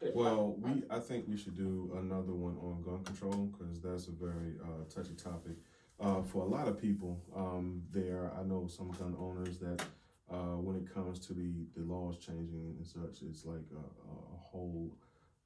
Hey, 0.04 0.12
Well, 0.14 0.58
I- 0.62 0.72
we 0.74 0.82
I 0.90 1.00
think 1.00 1.26
we 1.26 1.36
should 1.36 1.56
do 1.56 1.90
another 1.96 2.34
one 2.34 2.58
on 2.58 2.82
gun 2.82 3.02
control 3.04 3.46
because 3.46 3.80
that's 3.80 4.08
a 4.08 4.10
very 4.10 4.52
uh, 4.62 4.84
touchy 4.94 5.14
topic 5.14 5.56
uh, 5.98 6.20
for 6.22 6.42
a 6.42 6.46
lot 6.46 6.68
of 6.68 6.78
people. 6.78 7.22
Um, 7.34 7.82
there, 7.90 8.30
I 8.38 8.42
know 8.42 8.66
some 8.66 8.90
gun 8.90 9.16
owners 9.18 9.56
that 9.60 9.82
uh, 10.30 10.56
when 10.66 10.76
it 10.76 10.92
comes 10.92 11.18
to 11.20 11.32
the 11.32 11.52
the 11.74 11.82
laws 11.84 12.18
changing 12.18 12.76
and 12.78 12.86
such, 12.86 13.22
it's 13.22 13.46
like 13.46 13.64
a, 13.72 13.78
a 14.12 14.36
whole 14.36 14.92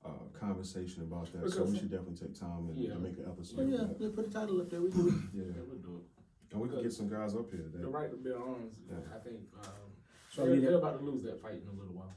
uh, 0.05 0.09
conversation 0.37 1.03
about 1.05 1.33
that. 1.35 1.51
so 1.53 1.63
we 1.65 1.79
should 1.79 1.91
definitely 1.91 2.17
take 2.27 2.35
time 2.39 2.69
and, 2.69 2.77
Yeah. 2.79 2.93
and 2.95 3.03
make 3.03 3.17
an 3.19 3.27
episode. 3.29 3.61
Oh, 3.61 3.63
yeah, 3.63 3.77
that. 3.85 3.97
yeah, 4.01 4.09
put 4.13 4.27
a 4.27 4.31
title 4.31 4.61
up 4.61 4.71
there. 4.71 4.81
We 4.81 4.91
do 4.91 5.07
it. 5.09 5.15
Yeah, 5.35 5.45
Yeah, 5.55 5.63
we'll 5.69 5.79
do 5.79 6.03
it. 6.03 6.53
and 6.53 6.61
we 6.63 6.69
can 6.69 6.83
get 6.83 6.93
some 6.93 7.09
guys 7.09 7.37
up 7.37 7.49
here. 7.53 7.67
The 7.73 7.79
That, 7.79 7.89
right 7.89 8.11
to 8.11 8.17
bear 8.17 8.39
arms, 8.43 8.75
Yeah. 8.91 8.97
I 9.15 9.19
think, 9.19 9.39
um, 9.63 9.91
So 10.33 10.43
I 10.43 10.47
they're, 10.47 10.55
mean, 10.55 10.65
they're 10.65 10.79
about 10.79 10.99
to 10.99 11.05
lose 11.05 11.23
that 11.25 11.41
fight 11.41 11.61
in 11.63 11.69
a 11.69 11.79
little 11.79 11.95
while. 11.95 12.15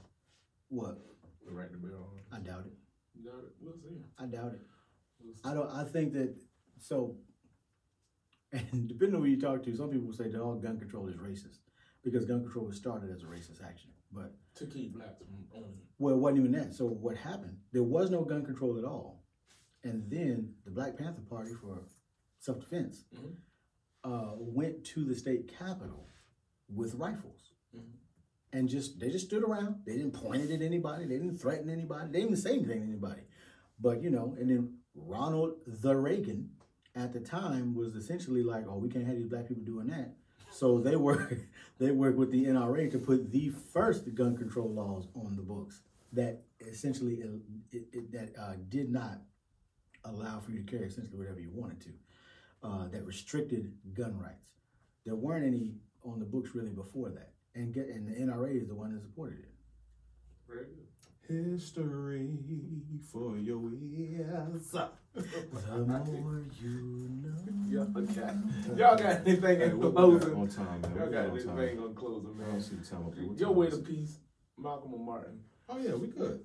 What? 0.69 0.97
The 1.51 1.57
right 1.57 1.71
to 1.71 1.77
bear 1.77 1.91
arms. 1.97 2.21
I 2.31 2.39
doubt 2.39 2.65
it. 2.65 2.73
You 3.13 3.29
got 3.29 3.39
it? 3.43 3.51
We'll 3.59 3.75
see. 3.75 4.01
I 4.17 4.25
doubt 4.25 4.53
it. 4.53 4.61
We'll 5.21 5.33
see. 5.35 5.41
I 5.43 5.53
don't. 5.53 5.69
I 5.69 5.83
think 5.83 6.13
that 6.13 6.33
so. 6.79 7.17
And 8.53 8.87
depending 8.87 9.15
on 9.15 9.21
who 9.21 9.27
you 9.27 9.39
talk 9.39 9.63
to, 9.63 9.75
some 9.75 9.89
people 9.89 10.13
say 10.13 10.29
that 10.29 10.39
all 10.41 10.55
gun 10.55 10.79
control 10.79 11.07
is 11.09 11.15
racist 11.17 11.57
because 12.05 12.23
gun 12.25 12.41
control 12.43 12.65
was 12.67 12.77
started 12.77 13.11
as 13.11 13.23
a 13.23 13.25
racist 13.25 13.61
action. 13.65 13.91
But 14.13 14.33
To 14.55 14.65
keep 14.65 14.93
blacks 14.93 15.17
from 15.19 15.63
well, 15.99 16.15
it 16.15 16.17
wasn't 16.19 16.39
even 16.39 16.51
that. 16.53 16.73
So 16.73 16.85
what 16.85 17.17
happened? 17.17 17.57
There 17.73 17.83
was 17.83 18.09
no 18.09 18.23
gun 18.23 18.45
control 18.45 18.77
at 18.77 18.85
all, 18.85 19.25
and 19.83 20.09
then 20.09 20.53
the 20.63 20.71
Black 20.71 20.97
Panther 20.97 21.21
Party 21.29 21.53
for 21.53 21.83
self 22.39 22.59
defense 22.61 23.03
Mhm. 23.13 23.35
uh, 24.05 24.35
went 24.37 24.85
to 24.85 25.03
the 25.03 25.15
state 25.15 25.49
capitol 25.49 26.07
with 26.73 26.93
rifles. 26.95 27.50
And 28.53 28.67
just 28.67 28.99
they 28.99 29.09
just 29.09 29.27
stood 29.27 29.43
around. 29.43 29.77
They 29.85 29.93
didn't 29.95 30.11
point 30.11 30.43
it 30.43 30.51
at 30.51 30.61
anybody. 30.61 31.05
They 31.05 31.17
didn't 31.17 31.37
threaten 31.37 31.69
anybody. 31.69 32.11
They 32.11 32.19
didn't 32.21 32.37
say 32.37 32.51
anything 32.55 32.81
to 32.81 32.87
anybody. 32.87 33.21
But 33.79 34.01
you 34.03 34.09
know, 34.09 34.35
and 34.39 34.49
then 34.49 34.73
Ronald 34.93 35.53
the 35.65 35.95
Reagan 35.95 36.49
at 36.95 37.13
the 37.13 37.21
time 37.21 37.73
was 37.75 37.95
essentially 37.95 38.43
like, 38.43 38.65
"Oh, 38.67 38.77
we 38.77 38.89
can't 38.89 39.07
have 39.07 39.15
these 39.15 39.27
black 39.27 39.47
people 39.47 39.63
doing 39.63 39.87
that." 39.87 40.15
So 40.51 40.79
they 40.79 40.97
were 40.97 41.37
they 41.79 41.91
worked 41.91 42.17
with 42.17 42.31
the 42.31 42.43
NRA 42.45 42.91
to 42.91 42.99
put 42.99 43.31
the 43.31 43.49
first 43.49 44.13
gun 44.15 44.35
control 44.35 44.69
laws 44.69 45.07
on 45.15 45.35
the 45.37 45.43
books 45.43 45.79
that 46.11 46.41
essentially 46.59 47.15
it, 47.21 47.29
it, 47.71 47.83
it- 47.93 48.11
that 48.11 48.29
uh, 48.37 48.55
did 48.67 48.91
not 48.91 49.21
allow 50.03 50.39
for 50.39 50.51
you 50.51 50.61
to 50.63 50.69
carry 50.69 50.87
essentially 50.87 51.17
whatever 51.17 51.39
you 51.39 51.51
wanted 51.53 51.79
to. 51.81 51.89
Uh, 52.63 52.87
that 52.89 53.03
restricted 53.05 53.73
gun 53.93 54.15
rights. 54.19 54.45
There 55.05 55.15
weren't 55.15 55.45
any 55.45 55.71
on 56.03 56.19
the 56.19 56.25
books 56.25 56.51
really 56.53 56.69
before 56.69 57.09
that, 57.09 57.31
and 57.55 57.73
get 57.73 57.87
and 57.87 58.07
the 58.07 58.31
NRA 58.31 58.61
is 58.61 58.67
the 58.67 58.75
one 58.75 58.93
that 58.93 59.01
supported 59.01 59.39
it. 59.39 59.49
Very 60.47 60.65
good. 60.65 60.87
history 61.53 62.29
for 63.11 63.37
your 63.37 63.71
ears. 63.73 64.75
The 65.13 65.85
more 65.85 66.41
you 66.61 67.09
know. 67.21 67.33
Y'all 67.67 67.85
got, 67.87 68.77
y'all 68.77 68.97
got 68.97 69.27
anything 69.27 69.59
Hey, 69.59 69.65
in 69.65 69.77
we'll 69.77 69.89
be 69.89 69.95
back 69.95 70.21
closing? 70.21 70.35
on 70.35 70.47
time, 70.47 70.81
man. 70.81 70.95
Y'all 70.95 71.09
got 71.11 71.33
be 71.35 71.41
on 71.41 71.47
time. 71.47 71.59
anything 71.59 71.79
on 71.79 71.93
closing, 71.95 72.29
I 72.39 72.43
don't 72.43 72.51
man? 72.53 72.61
see 72.61 72.75
the 72.77 72.85
time 72.85 73.05
up 73.07 73.15
here. 73.15 73.27
What 73.27 73.37
Your 73.39 73.49
time 73.49 73.57
way 73.57 73.67
is 73.67 73.77
to 73.77 73.83
peace, 73.83 74.17
Malcolm 74.57 74.93
or 74.93 74.99
Martin. 74.99 75.39
Oh 75.67 75.77
yeah, 75.79 75.95
we 75.95 76.07
good. 76.07 76.39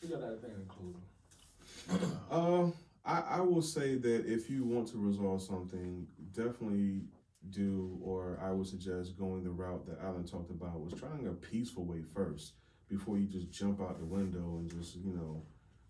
You 0.00 0.08
got 0.08 0.22
anything 0.22 0.50
in 0.50 0.66
closing? 0.68 2.16
Uh, 2.30 2.70
I, 3.04 3.38
I 3.38 3.40
will 3.40 3.62
say 3.62 3.96
that 3.96 4.26
if 4.26 4.48
you 4.48 4.62
want 4.64 4.86
to 4.92 4.98
resolve 4.98 5.42
something, 5.42 6.06
definitely 6.32 7.00
do, 7.50 7.98
or 8.02 8.38
I 8.42 8.50
would 8.52 8.66
suggest 8.66 9.18
going 9.18 9.44
the 9.44 9.50
route 9.50 9.86
that 9.86 9.98
Alan 10.02 10.24
talked 10.24 10.50
about, 10.50 10.80
was 10.80 10.94
trying 10.94 11.26
a 11.26 11.32
peaceful 11.32 11.84
way 11.84 12.02
first 12.02 12.54
before 12.88 13.18
you 13.18 13.26
just 13.26 13.50
jump 13.50 13.80
out 13.80 13.98
the 13.98 14.04
window 14.04 14.58
and 14.58 14.70
just, 14.70 14.96
you 14.96 15.12
know, 15.12 15.42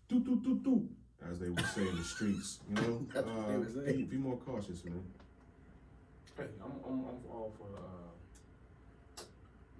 do, 0.07 0.19
do, 0.19 0.35
do, 0.41 0.59
do, 0.59 0.89
as 1.29 1.39
they 1.39 1.49
would 1.49 1.65
say 1.67 1.87
in 1.87 1.95
the 1.95 2.03
streets, 2.03 2.59
you 2.69 2.75
know? 2.75 3.05
That's 3.13 3.25
what 3.27 3.85
they 3.85 3.91
Uh, 3.93 3.95
be, 3.97 4.03
be 4.03 4.17
more 4.17 4.37
cautious, 4.37 4.83
man. 4.85 5.01
Hey, 6.37 6.45
I'm, 6.63 6.71
I'm, 6.85 6.99
I'm 6.99 7.31
all 7.31 7.53
for, 7.57 7.67
uh, 7.77 9.23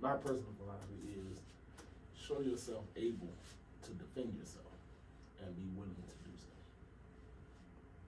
my 0.02 0.16
personal 0.18 0.54
philosophy 0.58 1.16
is 1.32 1.40
show 2.18 2.42
yourself 2.42 2.84
able 2.96 3.30
to 3.84 3.92
defend 3.92 4.36
yourself 4.38 4.66
and 5.44 5.56
be 5.56 5.64
willing 5.76 5.96
to 5.96 6.30
do 6.30 6.36
so. 6.38 6.48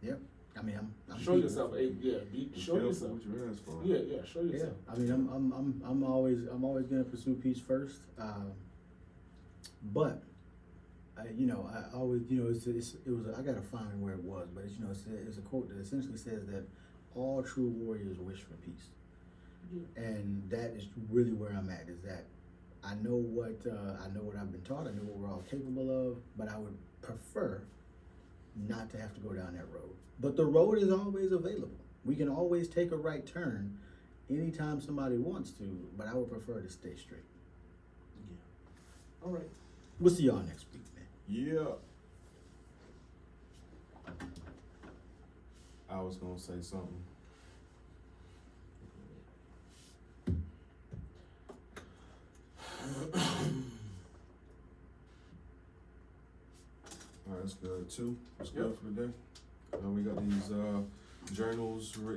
Yep. 0.08 0.20
I 0.58 0.62
mean, 0.64 0.76
I'm. 0.78 0.94
I'm 1.14 1.22
Show 1.24 1.36
yourself 1.36 1.74
able, 1.78 1.96
yeah, 2.02 2.20
be, 2.32 2.46
Be 2.54 2.60
show 2.60 2.76
yourself. 2.78 3.12
what 3.12 3.24
you 3.24 3.50
ask 3.52 3.64
for. 3.64 3.80
Yeah, 3.84 3.98
yeah, 4.08 4.26
show 4.26 4.42
yourself. 4.42 4.74
Yeah. 4.88 4.94
I 4.94 4.98
mean, 4.98 5.12
I'm. 5.12 5.30
I'm. 5.32 5.52
I'm. 5.54 5.82
I'm 5.86 6.04
always. 6.04 6.40
I'm 6.52 6.64
always 6.64 6.86
gonna 6.88 7.04
pursue 7.04 7.36
peace 7.36 7.60
first. 7.60 8.02
Um, 8.20 8.52
but. 9.94 10.24
I, 11.20 11.24
you 11.36 11.48
know, 11.48 11.68
I 11.74 11.96
always, 11.98 12.22
you 12.30 12.44
know, 12.44 12.50
it's, 12.52 12.68
it's 12.68 12.94
it 12.94 13.10
was. 13.10 13.26
I 13.36 13.42
gotta 13.42 13.60
find 13.62 14.00
where 14.00 14.14
it 14.14 14.24
was, 14.24 14.48
but 14.54 14.66
it's, 14.66 14.78
you 14.78 14.86
know, 14.86 14.92
it's, 14.92 15.04
a- 15.08 15.28
it's 15.28 15.40
a 15.40 15.42
quote 15.42 15.68
that 15.70 15.80
essentially 15.82 16.16
says 16.16 16.46
that 16.46 16.64
all 17.16 17.42
true 17.42 17.70
warriors 17.70 18.20
wish 18.20 18.42
for 18.42 18.54
peace. 18.64 18.90
Yeah. 19.74 20.04
and 20.06 20.48
that 20.52 20.76
is 20.78 20.86
really 21.10 21.34
where 21.34 21.50
I'm 21.54 21.72
at. 21.72 21.90
Is 21.90 22.00
that 22.02 22.26
I 22.84 22.94
know 23.02 23.16
what 23.16 23.60
uh, 23.66 23.98
I 24.06 24.14
know 24.14 24.22
what 24.22 24.36
I've 24.36 24.52
been 24.52 24.62
taught. 24.62 24.82
I 24.86 24.92
know 24.92 25.02
what 25.06 25.18
we're 25.18 25.28
all 25.28 25.44
capable 25.50 25.90
of, 26.12 26.18
but 26.38 26.50
I 26.50 26.58
would 26.60 26.78
prefer 27.02 27.64
not 28.68 28.90
to 28.92 28.98
have 29.00 29.14
to 29.16 29.20
go 29.22 29.34
down 29.34 29.54
that 29.54 29.66
road. 29.72 29.94
But 30.20 30.36
the 30.36 30.46
road 30.46 30.80
is 30.80 30.92
always 30.92 31.32
available. 31.32 31.80
We 32.04 32.16
can 32.16 32.30
always 32.30 32.68
take 32.68 32.92
a 32.92 32.98
right 32.98 33.26
turn 33.26 33.78
anytime 34.30 34.82
somebody 34.82 35.18
wants 35.18 35.52
to. 35.52 35.88
But 35.98 36.08
I 36.08 36.14
would 36.14 36.30
prefer 36.32 36.62
to 36.62 36.70
stay 36.70 36.96
straight. 36.96 37.22
Yeah. 38.30 38.36
All 39.26 39.32
right. 39.32 39.50
We'll 40.00 40.14
see 40.14 40.24
y'all 40.24 40.42
next 40.42 40.66
week, 40.74 40.84
man. 40.96 41.06
Yeah. 41.28 41.76
I 45.90 46.02
was 46.02 46.18
gonna 46.18 46.40
say 46.40 46.62
something. 46.62 47.04
That's 57.48 57.60
good. 57.62 57.90
Two. 57.90 58.18
That's 58.38 58.52
Yep. 58.52 58.58
good 58.62 58.78
for 58.78 58.86
the 58.88 59.08
day. 59.08 59.14
Uh, 59.74 59.90
we 59.92 60.02
got 60.02 60.18
these 60.22 60.52
uh, 60.52 60.82
journals 61.34 61.96
written 61.96 62.16